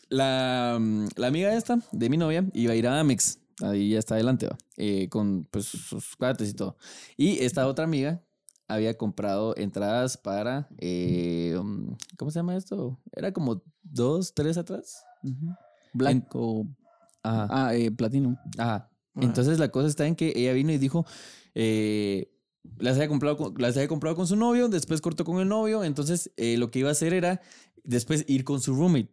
[0.10, 0.80] la,
[1.16, 3.40] la amiga esta de mi novia iba a ir a Amex.
[3.62, 4.58] Ahí ya está adelante, va.
[4.78, 6.78] eh, con pues, sus cuates y todo.
[7.16, 8.24] Y esta otra amiga
[8.68, 10.68] había comprado entradas para.
[10.80, 13.00] eh, um, ¿Cómo se llama esto?
[13.16, 15.04] Era como dos, tres atrás.
[15.94, 16.66] Black o.
[17.22, 17.48] Ajá.
[17.52, 18.40] Ah, eh, Platino.
[18.58, 18.90] Ajá.
[19.16, 21.06] Entonces la cosa está en que ella vino y dijo,
[21.54, 22.31] eh,
[22.78, 26.32] las, había comprado las había comprado con su novio, después cortó con el novio, entonces
[26.38, 27.42] eh, lo que iba a hacer era
[27.84, 29.10] después ir con su roommate.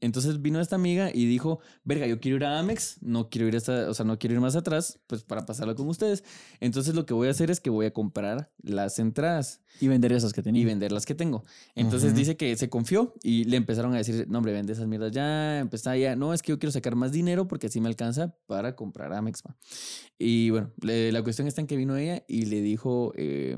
[0.00, 3.56] Entonces vino esta amiga y dijo, verga, yo quiero ir a Amex, no quiero ir
[3.56, 6.22] hasta, o sea, no quiero ir más atrás, pues para pasarlo con ustedes.
[6.60, 10.12] Entonces lo que voy a hacer es que voy a comprar las entradas Y vender
[10.12, 10.62] esas que tenía.
[10.62, 11.44] y vender las que tengo.
[11.74, 12.18] Entonces Ujú.
[12.18, 15.58] dice que se confió y le empezaron a decir, no, hombre, vende esas mierdas ya,
[15.60, 18.74] empezá ya, no, es que yo quiero sacar más dinero porque así me alcanza para
[18.76, 19.42] comprar Amex.
[19.44, 19.56] ma".
[20.18, 23.56] Y bueno, le- la cuestión está en que vino ella y le dijo, eh,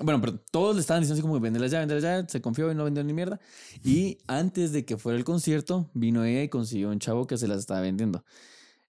[0.00, 2.74] bueno, pero todos le estaban diciendo así como, venderlas ya, venderlas ya, se confió y
[2.74, 3.40] no vendió ni mierda.
[3.84, 7.46] Y antes de que fuera el concierto, vino ella y consiguió un chavo que se
[7.46, 8.24] las estaba vendiendo.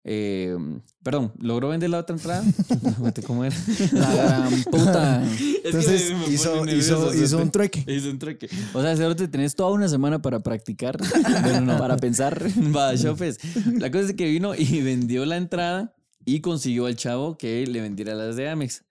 [0.07, 0.55] Eh,
[1.01, 2.43] perdón, logró vender la otra entrada.
[3.25, 3.55] ¿Cómo era?
[3.91, 5.23] La gran puta.
[5.63, 7.83] Entonces hizo, hizo, hizo un trueque.
[7.87, 8.47] Hizo un trueque.
[8.73, 10.97] O sea, seguro te tenés toda una semana para practicar,
[11.63, 12.47] no, para pensar.
[12.75, 13.39] Va, yo pues.
[13.79, 17.81] La cosa es que vino y vendió la entrada y consiguió al chavo que le
[17.81, 18.83] vendiera las de Amex.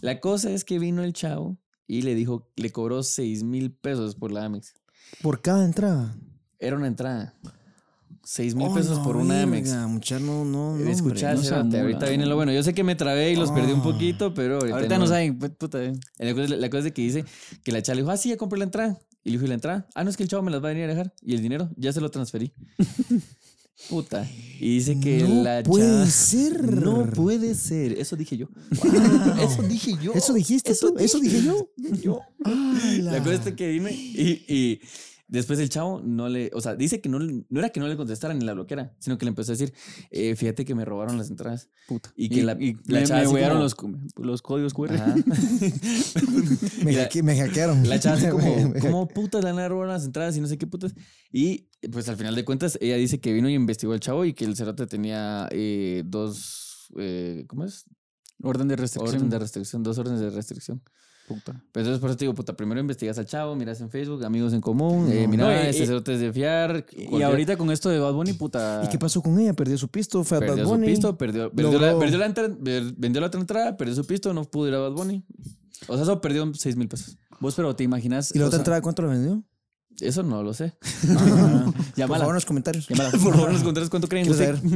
[0.00, 4.14] La cosa es que vino el chavo y le dijo, le cobró 6 mil pesos
[4.14, 4.74] por la Amex.
[5.22, 6.16] Por cada entrada.
[6.58, 7.34] Era una entrada.
[8.22, 9.70] 6 mil Oh, pesos no, por una Amex.
[9.70, 10.90] verga, mucha, no, no, no.
[10.90, 12.08] Escuchá, no ahorita mula.
[12.08, 12.52] viene lo bueno.
[12.52, 13.84] Yo sé que me trabé y los perdí un Ah.
[13.84, 15.82] poquito, pero ahorita, Ahorita no saben, puta.
[15.82, 15.92] eh.
[16.18, 17.24] La cosa, la cosa es de que dice
[17.64, 18.98] que la chava le dijo, ah, sí, ya compré la entrada.
[19.24, 19.88] Y le dijo, ¿y la entrada?
[19.94, 21.12] Ah, no, es que el chavo me las va a venir a dejar.
[21.22, 22.52] Y el dinero, ya se lo transferí.
[23.88, 24.28] Puta.
[24.60, 26.62] Y dice que no la puede ser.
[26.62, 27.98] No puede ser.
[27.98, 28.48] Eso dije yo.
[29.40, 30.12] Eso dije yo.
[30.12, 30.94] ¿Eso dijiste tú?
[30.98, 31.68] ¿Eso dije yo?
[32.02, 32.20] yo.
[32.44, 33.12] ¡Hala!
[33.12, 34.80] La cosa es que vine y, y
[35.30, 37.88] después el chavo no le, o sea, dice que no, le- no era que no
[37.88, 39.72] le contestara ni la bloqueara, sino que le empezó a decir,
[40.10, 41.68] eh, fíjate que me robaron las entradas.
[41.88, 42.12] Puta.
[42.16, 43.76] Y que la, la me, chava me como- los,
[44.16, 44.90] los códigos QR.
[46.84, 47.88] Me, la- me hackearon.
[47.88, 50.58] La chava así como, ¿cómo putas le van a robar las entradas y no sé
[50.58, 50.94] qué putas?
[51.32, 54.32] Y pues al final de cuentas, ella dice que vino y investigó al chavo y
[54.34, 57.84] que el cerote tenía eh, dos, eh, ¿cómo es?
[58.42, 59.14] Orden de restricción.
[59.16, 60.82] Orden de restricción, dos órdenes de restricción.
[61.30, 61.52] Puta.
[61.70, 64.52] Pero entonces por eso te digo, puta, primero investigas al chavo, miras en Facebook, amigos
[64.52, 65.28] en común, eh, No.
[65.28, 66.84] mira, No, y- este cerote es de fiar.
[66.96, 68.82] Y ahorita con esto de Bad Bunny, puta.
[68.84, 69.52] ¿Y qué pasó con ella?
[69.54, 70.86] Perdió su pisto, fue a Perdió Bad su Bunny.
[70.86, 74.04] pisto, perdió, perdió, la, Logró- perdió la entra- ver- vendió la otra entrada, perdió su
[74.04, 75.24] pisto, no pudo ir a Bad Bunny.
[75.86, 77.16] O sea, eso perdió 6 mil pesos.
[77.38, 78.34] Vos, pero te imaginas.
[78.34, 79.42] ¿Y la otra sea, entrada cuánto la vendió?
[80.00, 80.72] Eso no lo sé.
[80.80, 82.18] Por Llámala.
[82.20, 82.88] favor, en los comentarios.
[82.88, 83.10] Llámala.
[83.10, 84.26] Por favor, nos contarás cuánto creen.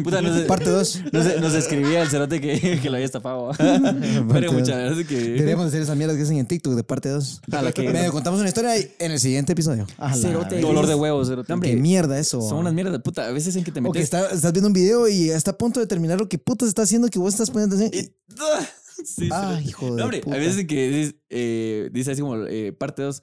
[0.02, 0.42] Puta, no sé.
[0.44, 1.02] Parte 2.
[1.12, 3.50] Nos, nos escribía el cerote que, que lo había estafado.
[4.32, 5.16] Pero muchas gracias que...
[5.20, 7.42] Deberíamos hacer esas mierdas que hacen en TikTok de parte 2.
[7.52, 9.86] A la que- Me contamos una historia en el siguiente episodio.
[9.98, 10.60] A la Cerote.
[10.60, 11.52] Dolor de huevos, cerote.
[11.52, 12.40] Hombre, Qué mierda eso.
[12.42, 13.26] Son unas mierdas de puta.
[13.26, 14.04] A veces en que te O que metes...
[14.04, 16.82] está- estás viendo un video y está a punto de terminar lo que putas está
[16.82, 18.04] haciendo que vos estás poniendo atención.
[18.04, 18.14] y-
[19.04, 19.68] Sí, Ah, sí.
[19.70, 20.36] hijo de No, hombre, puta.
[20.36, 23.22] a veces en que dices, eh, dice así como eh, parte 2.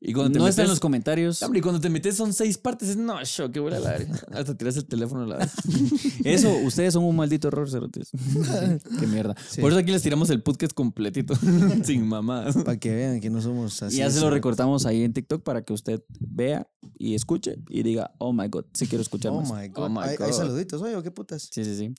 [0.00, 1.42] Y cuando te No metes, está en los comentarios.
[1.42, 2.90] Hombre, y cuando te metes son seis partes.
[2.90, 3.96] Es, no, show, que huele a la.
[4.32, 5.50] Hasta tiras el teléfono a la.
[6.24, 8.10] Eso, ustedes son un maldito error, cerotes.
[9.00, 9.34] Qué mierda.
[9.48, 9.60] Sí.
[9.60, 11.34] Por eso aquí les tiramos el podcast completito.
[11.82, 12.56] sin mamadas.
[12.56, 13.96] Para que vean que no somos así.
[13.96, 17.82] y ya se lo recortamos ahí en TikTok para que usted vea y escuche y
[17.82, 19.50] diga, oh my god, sí quiero escuchar Oh más.
[19.52, 19.84] my god.
[19.86, 20.32] Oh my hay, hay God.
[20.32, 21.48] saluditos, oye, ¿o qué putas?
[21.52, 21.92] Sí, sí, sí.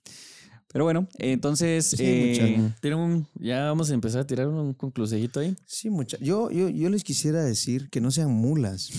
[0.72, 1.88] Pero bueno, entonces.
[1.88, 5.56] Sí, eh, un- ya vamos a empezar a tirar un conclusejito ahí.
[5.66, 6.18] Sí, mucha.
[6.20, 8.92] Yo, yo, yo les quisiera decir que no sean mulas.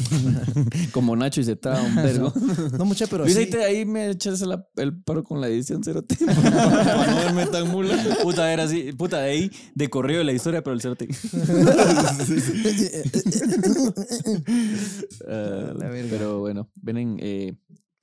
[0.92, 2.32] Como Nacho y se traba un vergo.
[2.76, 3.56] No, mucha, pero Luis, sí.
[3.58, 6.16] ahí, me echas la- el paro con la edición, cerote.
[6.26, 7.96] para no verme tan mula.
[8.22, 10.80] puta, era así, puta, de ahí, de correo de la historia, pero el
[15.76, 16.08] La verga.
[16.10, 17.54] pero bueno, ven, eh.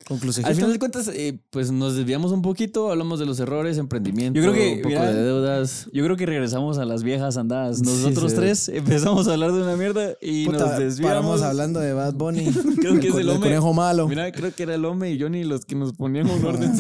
[0.10, 4.39] Al final de cuentas, eh, pues nos desviamos un poquito, hablamos de los errores, emprendimiento,
[4.39, 5.89] Yo creo que, un poco mira, de deudas.
[5.91, 7.82] Yo creo que regresamos a las viejas andadas.
[7.82, 8.38] Nosotros sí.
[8.38, 11.14] tres empezamos a hablar de una mierda y Puta, nos desviamos.
[11.14, 12.45] paramos hablando de Bad Bunny.
[12.80, 13.49] Creo que es el hombre.
[13.49, 14.08] conejo malo.
[14.08, 16.72] Mira, creo que era el hombre y Johnny los que nos ponían un orden.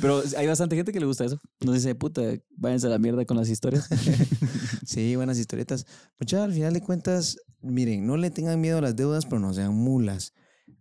[0.00, 1.40] Pero hay bastante gente que le gusta eso.
[1.60, 2.22] Nos dice, puta,
[2.56, 3.88] váyanse a la mierda con las historias.
[4.84, 5.86] Sí, buenas historietas.
[6.18, 9.54] Muchachos, al final de cuentas, miren, no le tengan miedo a las deudas, pero no
[9.54, 10.34] sean mulas.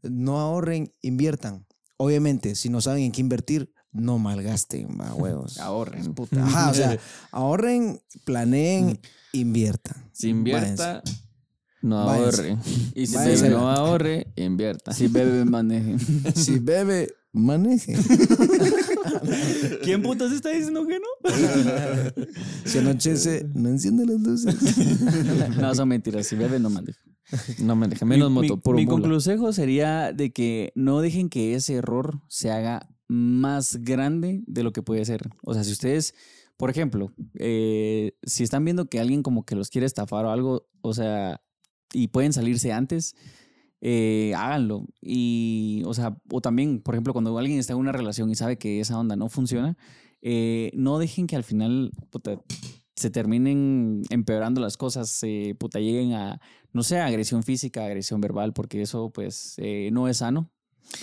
[0.04, 1.66] No ahorren, inviertan.
[1.97, 5.60] Obviamente, si no saben en qué invertir, no malgasten, va, huevos.
[5.60, 6.14] Ahorren.
[6.14, 6.43] Puta.
[6.43, 6.97] Ajá, o sea,
[7.32, 8.99] ahorren, planeen,
[9.34, 10.10] inviertan.
[10.14, 11.04] Si invierta,
[11.82, 12.58] no ahorre.
[12.95, 13.43] Y si Váyanse.
[13.43, 14.93] bebe, no ahorre, invierta.
[14.93, 15.95] si bebe, maneje.
[16.36, 17.95] Si bebe, maneje.
[19.84, 22.16] ¿Quién putas está diciendo que no?
[22.66, 24.56] Si anochece, no enciende las luces.
[25.58, 26.28] No, son mentiras.
[26.28, 26.99] Si bebe, no maneje.
[27.63, 28.05] No me deje.
[28.05, 32.88] Menos mi, moto, mi- consejo sería de que no dejen que ese error se haga
[33.07, 35.29] más grande de lo que puede ser.
[35.43, 36.13] O sea, si ustedes,
[36.57, 40.67] por ejemplo, eh, si están viendo que alguien como que los quiere estafar o algo,
[40.82, 41.41] o sea,
[41.93, 43.15] y pueden salirse antes,
[43.82, 44.86] eh, háganlo.
[45.01, 48.57] Y, o sea, o también, por ejemplo, cuando alguien está en una relación y sabe
[48.57, 49.77] que esa onda no funciona,
[50.21, 52.39] eh, no dejen que al final puta,
[52.95, 56.39] se terminen empeorando las cosas, eh, puta, lleguen a,
[56.73, 60.49] no sé, agresión física, agresión verbal, porque eso pues eh, no es sano.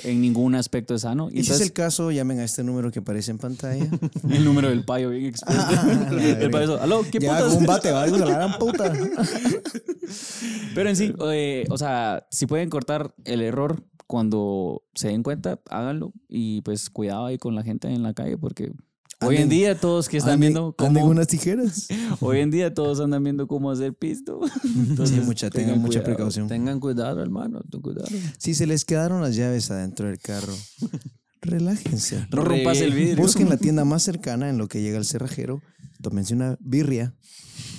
[0.05, 1.29] En ningún aspecto es sano.
[1.33, 3.89] Y si es el caso, llamen a este número que aparece en pantalla.
[4.31, 5.65] el número del payo bien expuesto.
[5.79, 7.45] Ah, el payo, aló, ¿qué putas?
[7.45, 8.93] con un bate, va, de la gran puta.
[10.75, 15.61] Pero en sí, eh, o sea, si pueden cortar el error cuando se den cuenta,
[15.71, 16.13] háganlo.
[16.29, 18.73] Y pues cuidado ahí con la gente en la calle, porque
[19.21, 21.89] hoy en Anden- día todos que están Anden- viendo anden cómo, unas tijeras.
[22.21, 24.41] hoy en día todos andan viendo cómo hacer pisto.
[24.65, 26.49] Entonces, Sí, mucha, tengan mucha precaución.
[26.49, 27.61] Tengan cuidado, hermano.
[27.83, 28.09] Cuidado.
[28.39, 30.55] Si se les quedaron las llaves adentro del carro,
[31.41, 32.27] relájense.
[32.33, 33.17] No rompas el vidrio.
[33.17, 35.61] Busquen la tienda más cercana en lo que llega el cerrajero.
[36.03, 37.15] Tómense una birria.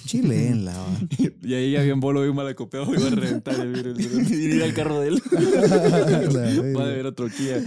[0.09, 0.73] Chile en la.
[1.43, 2.91] Y ahí había un bolo bien mal acopiado.
[2.95, 4.31] Iba a reventar el virus.
[4.31, 5.21] ir al carro de él.
[6.75, 7.63] Va a haber otro Kia.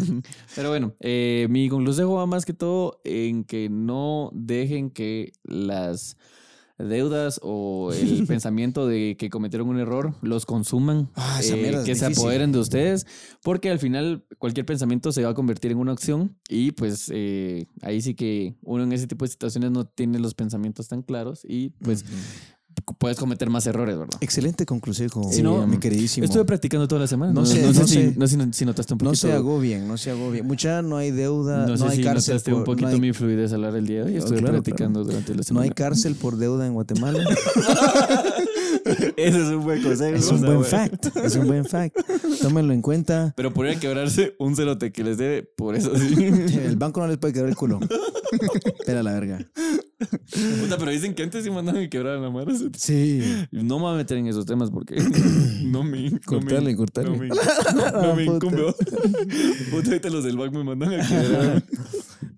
[0.56, 6.16] Pero bueno, eh, mi consejo va más que todo en que no dejen que las
[6.88, 11.94] deudas o el pensamiento de que cometieron un error los consuman, Ah, esa eh, que
[11.94, 13.06] se apoderen de ustedes,
[13.42, 17.66] porque al final cualquier pensamiento se va a convertir en una acción y pues eh,
[17.82, 21.44] ahí sí que uno en ese tipo de situaciones no tiene los pensamientos tan claros
[21.44, 22.04] y pues
[22.98, 24.18] puedes cometer más errores, ¿verdad?
[24.20, 26.24] Excelente conclusión, Si no, mi queridísimo.
[26.24, 27.32] Estuve practicando toda la semana.
[27.32, 28.12] No No, sé, no no sé.
[28.12, 29.10] Si, no sé si, notaste un poquito.
[29.10, 30.46] No se agobien, no se agobien.
[30.46, 32.34] Mucha, no hay deuda, No no, sé hay si cárcel.
[32.34, 34.16] notaste un por- poquito no, hay, mi fluidez hablar el día de hoy.
[34.16, 35.64] Estuve practicando durante la no semana.
[35.64, 37.22] hay cárcel por deuda en Guatemala.
[39.16, 40.16] Ese es un buen consejo.
[40.16, 41.16] es un buen fact.
[41.16, 41.96] Es un buen fact.
[42.40, 43.32] Tómenlo en cuenta.
[43.36, 46.14] Pero podría quebrarse un cerote que les debe, por eso sí.
[46.24, 47.80] El banco no les puede quebrar el culo.
[48.78, 49.38] Espera la verga.
[50.06, 52.54] Puta, pero dicen que antes sí mandaban a quebrar a la madre.
[52.76, 53.20] Sí.
[53.50, 54.96] No me voy a meter en esos temas porque
[55.64, 56.10] no me.
[56.10, 57.10] no Cortale, me- cortale.
[57.10, 58.46] No me, no me Puta.
[58.46, 58.74] incumbe.
[59.70, 61.64] Puta, ahorita los del banco me mandan a quebrar.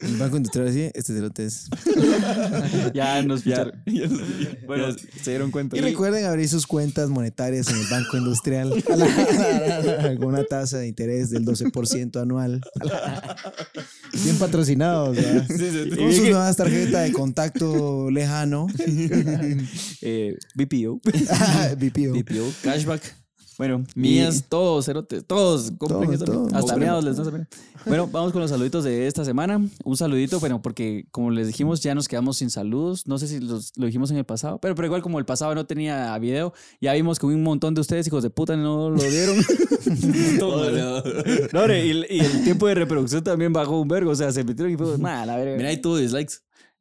[0.00, 1.68] El banco industrial así, este cerote es.
[2.94, 3.72] Ya nos ya,
[4.66, 5.76] bueno, se dieron cuenta.
[5.76, 8.70] Y recuerden abrir sus cuentas monetarias en el Banco Industrial
[10.18, 12.60] con una tasa de interés del 12% anual.
[14.22, 15.46] Bien patrocinados, ¿verdad?
[15.48, 15.96] Sí, sí, sí.
[15.96, 18.66] Con sus nuevas tarjetas de contacto lejano.
[20.02, 21.00] Eh, BPO.
[21.76, 22.12] BPO.
[22.14, 23.23] BPO, cashback.
[23.56, 25.70] Bueno, Mías, y- todos, cerotes, todos.
[25.78, 26.52] Compren Todos, esa todos.
[26.52, 27.48] Hasta meados les no se ven.
[27.86, 29.60] Bueno, vamos con los saluditos de esta semana.
[29.84, 33.06] Un saludito, bueno, porque como les dijimos, ya nos quedamos sin saludos.
[33.06, 35.54] No sé si los- lo dijimos en el pasado, pero, pero igual como el pasado
[35.54, 39.02] no tenía video, ya vimos que un montón de ustedes, hijos de puta, no lo
[39.02, 39.36] dieron.
[41.52, 44.10] No, y, el- y el tiempo de reproducción también bajó un vergo.
[44.10, 45.56] O sea, se metieron y fue, "Nah, la verga".
[45.56, 46.34] Mira, ahí tuvo dislikes.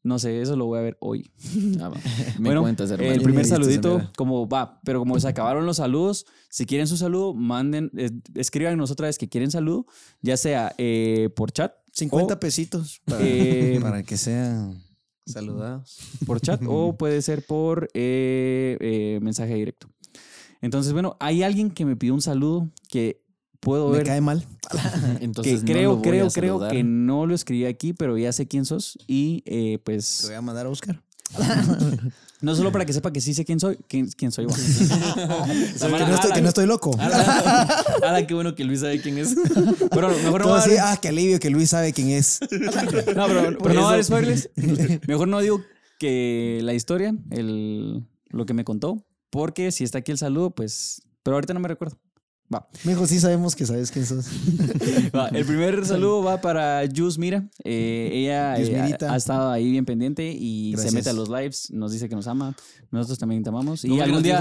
[0.04, 1.32] No sé, eso lo voy a ver hoy.
[1.80, 1.90] Ah.
[2.38, 3.12] Me bueno, cuentas, hermano.
[3.14, 7.34] el primer saludito, como va, pero como se acabaron los saludos, si quieren su saludo,
[7.34, 9.86] manden, eh, escríbanos otra vez que quieren saludo,
[10.22, 14.84] ya sea eh, por chat, 50 o- pesitos para, Eh, para que sean
[15.26, 15.98] saludados.
[16.26, 19.88] por chat o puede ser por eh, eh, mensaje directo.
[20.62, 23.23] Entonces, bueno, hay alguien que me pidió un saludo que
[23.64, 24.08] puedo Me ver.
[24.08, 24.46] cae mal.
[25.20, 28.18] Que Entonces, no creo, lo voy creo, a creo que no lo escribí aquí, pero
[28.18, 28.98] ya sé quién sos.
[29.08, 31.02] Y eh, Te pues, voy a mandar a buscar.
[32.42, 34.46] no solo para que sepa que sí sé quién soy, quién, quién soy.
[34.46, 34.54] va.
[35.84, 36.96] Que no estoy, que no estoy loco.
[38.04, 39.36] Ala, qué bueno que Luis sabe quién es.
[39.92, 42.40] Bueno, mejor no así, ah, qué alivio que Luis sabe quién es.
[43.16, 44.50] No, pero, pero no va a dar spoilers.
[45.08, 45.62] Mejor no digo
[46.00, 51.02] que la historia, el, lo que me contó, porque si está aquí el saludo, pues.
[51.24, 51.98] Pero ahorita no me recuerdo.
[52.54, 52.68] Va.
[52.84, 54.26] Mijo, sí sabemos que sabes quién sos.
[55.16, 57.50] Va, El primer saludo va para Jus Mira.
[57.64, 60.92] Eh, ella eh, ha, estado ahí bien pendiente y Gracias.
[60.92, 61.70] se mete a los lives.
[61.72, 62.56] Nos dice que nos ama.
[62.92, 63.84] Nosotros también te amamos.
[63.84, 64.38] Y ¿Cómo que algún día,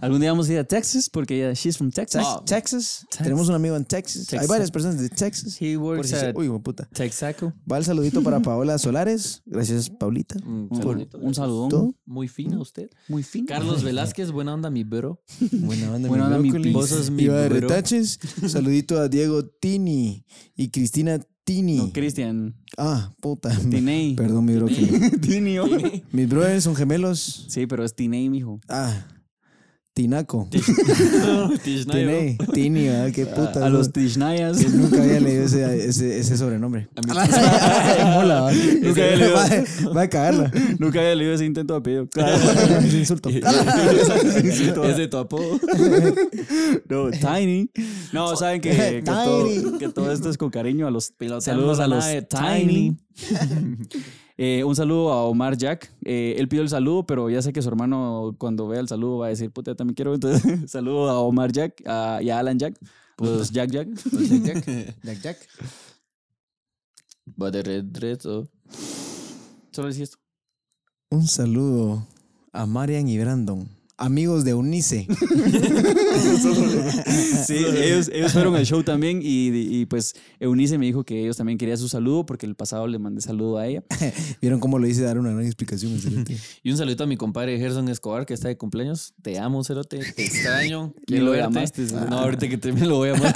[0.00, 2.26] algún día vamos a ir a Texas porque ella, she's from Texas.
[2.44, 3.06] Texas.
[3.16, 4.32] Tenemos un amigo en Texas.
[4.32, 5.56] Hay varias personas de Texas.
[5.60, 6.88] He Por works si se- at Uy, hijo de puta.
[6.92, 7.52] Texaco.
[7.70, 9.42] Va el saludito para Paola Solares.
[9.46, 10.36] Gracias, Paulita.
[10.44, 11.18] Un Un, saludito.
[11.18, 11.68] un saludón.
[11.68, 11.94] ¿Todo?
[12.04, 12.90] Muy fino usted.
[13.08, 13.46] Muy fino.
[13.46, 15.22] Carlos Velázquez, buena onda, mi bro.
[15.52, 16.72] Buena onda, Buena onda, mi pis.
[16.72, 17.68] Vos sos mi de bro.
[17.68, 18.18] retaches.
[18.48, 20.24] Saludito a Diego Tini
[20.56, 21.76] y Cristina Tini.
[21.76, 22.54] No, Cristian.
[22.78, 23.50] Ah, puta.
[23.70, 24.14] Tiney.
[24.16, 25.10] Perdón, mi brócoli.
[25.20, 25.66] Tinio.
[26.10, 27.46] Mis brothers son gemelos.
[27.48, 28.60] Sí, pero es Tiney, mijo.
[28.68, 29.06] Ah,
[29.94, 30.48] Tinaco.
[31.64, 32.36] Tine.
[32.52, 33.64] Tini, ah, qué puta.
[33.64, 34.58] a los Tishnayas.
[34.58, 36.88] Que Nunca había leído ese, ese, ese sobrenombre.
[36.96, 37.12] A mí-
[38.14, 38.52] Mola, ¿va?
[38.52, 39.34] Nunca había leído.
[39.34, 40.50] Va, a- va a cagarla.
[40.80, 42.08] Nunca había leído ese intento de apellido.
[42.84, 43.28] Es insulto.
[43.28, 45.60] Es de tu apodo.
[46.88, 47.70] No, Tiny.
[48.12, 52.04] No, saben que, todo, que todo esto es con cariño a los saludos a los
[52.28, 52.96] Tiny.
[54.36, 55.92] Eh, un saludo a Omar Jack.
[56.04, 59.18] Eh, él pidió el saludo, pero ya sé que su hermano cuando vea el saludo
[59.18, 60.14] va a decir, puta, yo también quiero.
[60.14, 62.76] Entonces, saludo a Omar Jack a- y a Alan Jack.
[63.16, 63.88] Pues Jack Jack.
[65.04, 65.38] Jack Jack.
[67.40, 68.46] Va de red, red, oh.
[69.70, 70.18] Solo decía esto.
[71.10, 72.06] Un saludo
[72.52, 75.06] a Marian y Brandon, amigos de Unice.
[77.46, 79.48] Sí, ellos, ellos fueron al show también y,
[79.80, 82.98] y, pues Eunice me dijo que ellos también querían su saludo porque el pasado le
[82.98, 83.84] mandé saludo a ella.
[84.40, 85.98] ¿Vieron cómo lo hice dar una gran explicación?
[86.62, 89.14] Y un saludito a mi compadre Gerson Escobar, que está de cumpleaños.
[89.22, 89.98] Te amo, Cerote.
[90.14, 90.94] Te extraño.
[91.06, 91.44] Quiero lo verte.
[91.52, 92.10] llamaste, Cerote.
[92.10, 93.34] No, ahorita que te me lo voy a llamar.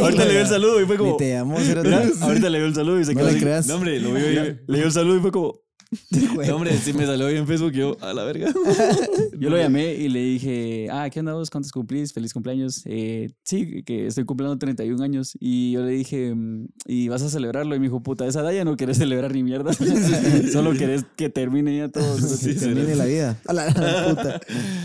[0.00, 1.16] Ahorita le dio el saludo y fue Ni como...
[1.16, 1.94] te amo, cerote.
[2.20, 3.40] Ahorita le dio el saludo y se No quedó le así.
[3.40, 3.66] creas.
[3.66, 4.58] No, hombre, lo vio ahí.
[4.66, 5.60] Le dio el saludo y fue como...
[6.10, 8.52] No, hombre, sí me salió ahí en Facebook yo, a la verga.
[9.38, 11.48] Yo lo llamé y le dije, ah, ¿qué onda vos?
[11.48, 12.12] ¿Cuántos cumplís?
[12.12, 12.82] Feliz cumpleaños.
[12.84, 15.32] Eh, sí, que estoy cumpliendo 31 años.
[15.40, 17.74] Y yo le dije, mm, ¿y vas a celebrarlo?
[17.74, 19.72] Y me dijo, puta, esa edad ya no querés celebrar ni mierda.
[20.52, 22.16] Solo querés que termine ya todo.
[22.16, 23.40] Que termine la vida.
[23.46, 24.40] A la puta.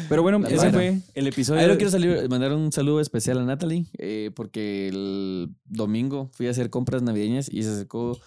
[0.07, 0.71] Pero bueno, La ese buena.
[0.71, 1.67] fue el episodio.
[1.67, 6.51] Lo quiero salir, mandar un saludo especial a Natalie, eh, porque el domingo fui a
[6.51, 8.19] hacer compras navideñas y se acercó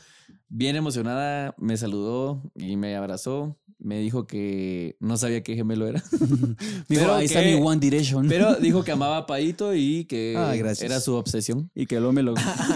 [0.48, 3.56] bien emocionada, me saludó y me abrazó.
[3.78, 6.02] Me dijo que no sabía qué gemelo era.
[6.10, 6.56] Dijo,
[6.88, 8.26] Pero ahí está mi One Direction.
[8.26, 11.70] Pero dijo que amaba a Paito y que Ah, era su obsesión.
[11.74, 12.32] y que el hombre lo...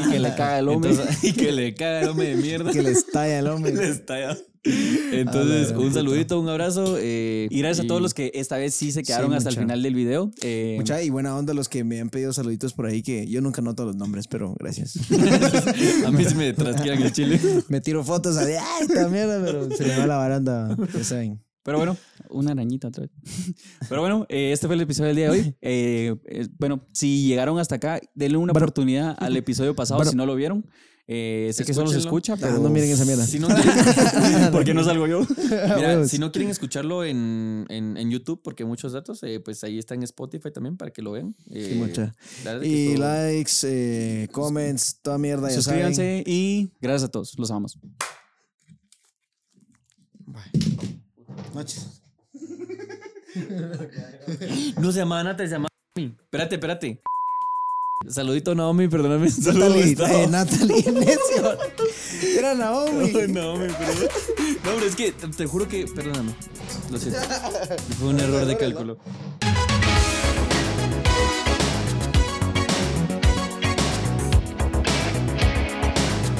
[0.06, 0.90] Y que le caga el hombre.
[0.90, 2.70] Entonces- y que le caga el hombre de mierda.
[2.70, 3.72] Que le estalla el hombre.
[3.74, 4.36] Le estalla.
[4.66, 5.94] A Entonces, un puta.
[5.94, 6.96] saludito, un abrazo.
[6.98, 9.56] eh, Y gracias a todos los que esta vez sí se quedaron Sí, hasta el
[9.56, 10.30] final del video.
[10.42, 13.40] Eh, Mucha y buena onda los que me han pedido saluditos por ahí que yo
[13.40, 14.96] nunca noto los nombres, pero gracias.
[16.06, 17.40] A mí sí me trasquean el chile.
[17.68, 21.04] Me tiro fotos a de, ay, esta mierda, pero se me va la baranda, ya
[21.04, 21.42] saben.
[21.62, 21.96] Pero bueno,
[22.30, 23.10] una arañita otra vez.
[23.88, 25.54] Pero bueno, eh, este fue el episodio del día de hoy.
[25.60, 30.24] Eh, eh, bueno, si llegaron hasta acá, denle una oportunidad al episodio pasado si no
[30.26, 30.64] lo vieron.
[31.12, 33.26] Eh, sé que solo se escucha, pero Ah, no miren esa mierda.
[33.26, 33.64] Si no quieren,
[34.52, 35.26] ¿Por qué no salgo yo?
[35.76, 39.80] mira, si no quieren escucharlo en, en, en YouTube, porque muchos datos, eh, pues ahí
[39.80, 41.34] está en Spotify también para que lo vean.
[41.50, 42.14] Eh, Sí, mucha.
[42.22, 45.86] es que Y todo- likes, eh, comments, toda mierda, ya saben.
[45.92, 47.36] Suscríbanse y gracias a todos.
[47.36, 47.76] Los amamos.
[51.54, 52.02] Noches.
[54.80, 56.14] No se llamaba Natalie, se llamaba Naomi.
[56.20, 57.00] Espérate, espérate.
[58.08, 59.28] Saludito Naomi, perdóname.
[59.44, 61.58] Natalie, eh, Natalie, necio.
[62.36, 63.12] Era Naomi.
[63.14, 64.08] Ay, Naomi, perdón.
[64.64, 65.84] No, hombre, es que te, te juro que.
[65.86, 66.34] Perdóname.
[66.90, 67.20] Lo siento.
[67.98, 68.98] Fue un error de cálculo.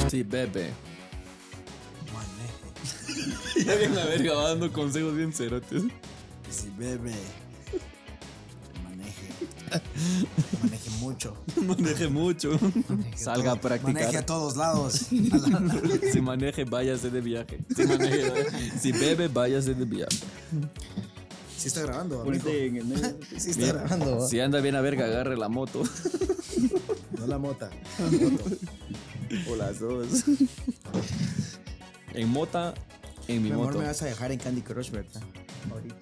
[0.09, 0.71] Sí, bebé.
[3.65, 5.83] Ya bien la verga va dando consejos bien cerotes.
[6.49, 7.13] Sí, bebé.
[10.61, 10.61] Maneje.
[10.63, 11.37] Maneje mucho.
[11.65, 12.59] Maneje mucho.
[13.15, 13.93] Salga a practicar.
[13.93, 15.07] Maneje a todos lados.
[16.11, 17.59] Si maneje, váyase de viaje.
[17.75, 20.17] Si, maneje, si bebe, váyase de viaje.
[21.57, 22.25] Sí está grabando, amigo.
[22.43, 23.17] Ponete en el medio.
[23.37, 24.19] Sí está grabando.
[24.19, 24.27] ¿va?
[24.27, 25.83] Si anda bien a verga, agarre la moto.
[27.17, 27.69] No la mota.
[29.49, 30.23] O las dos.
[32.13, 32.73] En mota,
[33.27, 33.79] en mi Mi amor, moto.
[33.79, 35.21] me vas a dejar en Candy Crush, ¿verdad?
[35.71, 35.95] Ahorita.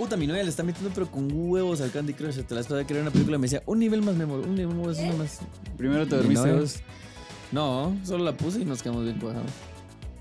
[0.00, 2.36] Puta, mi novia le está metiendo pero con huevos al Candy Crush.
[2.36, 4.54] Te la esperaba que era una película y me decía, un nivel más memorable, un
[4.54, 5.40] nivel más, uno más.
[5.76, 6.76] Primero te Mi dormiste vos.
[7.52, 9.50] No, solo la puse y nos quedamos bien cuajados.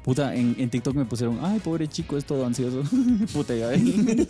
[0.03, 2.83] Puta, en, en TikTok me pusieron, ay, pobre chico, es todo ansioso.
[3.33, 3.85] Puta, ya ven.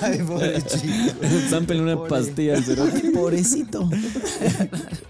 [0.00, 1.26] Ay, pobre chico.
[1.50, 2.08] Zampen una Pobre.
[2.08, 3.10] pastilla al cerote.
[3.10, 3.86] Pobrecito.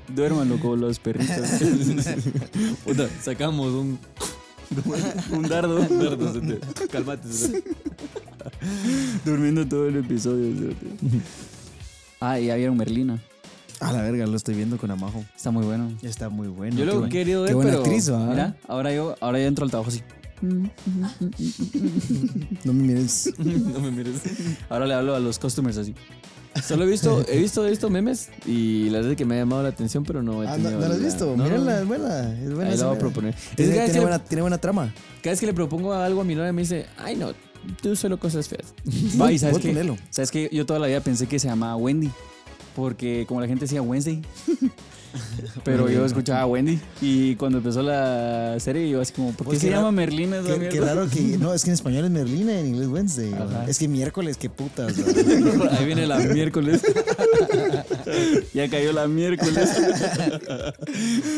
[0.09, 1.49] Duérmanlo como los perritos.
[2.85, 4.01] Puta, sacamos un.
[5.33, 5.79] Un dardo.
[5.87, 6.89] Perdón, cerote.
[6.89, 7.65] Cálmate, cerote.
[9.25, 10.75] Durmiendo todo el episodio.
[12.21, 13.21] ah, y ya vieron Merlina.
[13.81, 15.25] A la verga, lo estoy viendo con Amajo.
[15.37, 15.93] Está muy bueno.
[16.03, 16.77] Está muy bueno.
[16.77, 17.83] Yo Qué lo he querido qué ver, buena pero...
[17.85, 18.27] actriz, ¿va?
[18.27, 20.03] Mira, ahora yo, ahora yo entro al trabajo así.
[22.65, 23.33] No me mires.
[23.39, 24.21] no me mires.
[24.69, 25.95] Ahora le hablo a los customers así.
[26.67, 29.39] Solo he visto, he visto, he visto memes y la verdad es que me ha
[29.39, 31.87] llamado la atención, pero no he Ah, ¿no, no lo has la- no, Mírenla, es
[31.89, 32.35] buena.
[32.43, 33.35] Es buena Ahí la voy a proponer.
[33.57, 34.93] Tiene, le, buena, tiene buena trama.
[35.23, 37.33] cada vez que le propongo algo a mi novia me dice, ay no,
[37.83, 38.75] tú solo cosas feas.
[39.21, 42.11] Va, y sabes que, sabes que yo toda la vida pensé que se llamaba Wendy.
[42.77, 44.23] Porque como la gente decía Wednesday.
[45.65, 46.79] Pero yo escuchaba Wendy.
[47.01, 50.55] Y cuando empezó la serie, yo así como, ¿por qué Pues se llama Merlina esa
[50.55, 50.95] Qué, qué mierda?
[50.95, 51.21] raro que.
[51.39, 53.33] No, es que en español es Merlina y en inglés Wednesday.
[53.33, 53.67] Ajá.
[53.69, 54.97] Es que miércoles, qué putas.
[54.97, 55.73] ¿verdad?
[55.79, 56.83] Ahí viene la miércoles.
[58.55, 59.71] Ya cayó la miércoles.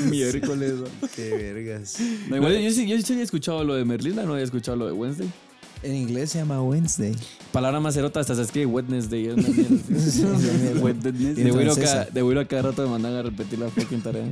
[0.09, 0.75] miércoles.
[1.15, 1.97] qué vergas.
[2.29, 4.87] No, igual yo sí, yo sí había escuchado lo de Merlina, no había escuchado lo
[4.87, 5.31] de Wednesday.
[5.83, 7.17] En inglés se llama Wednesday.
[7.53, 9.27] Palabra más erota hasta se escribe Wednesday.
[9.29, 10.81] es una.
[10.83, 11.13] Wednesday.
[11.13, 14.25] De de Wiro acá rato me mandan a repetir la fucking tarea.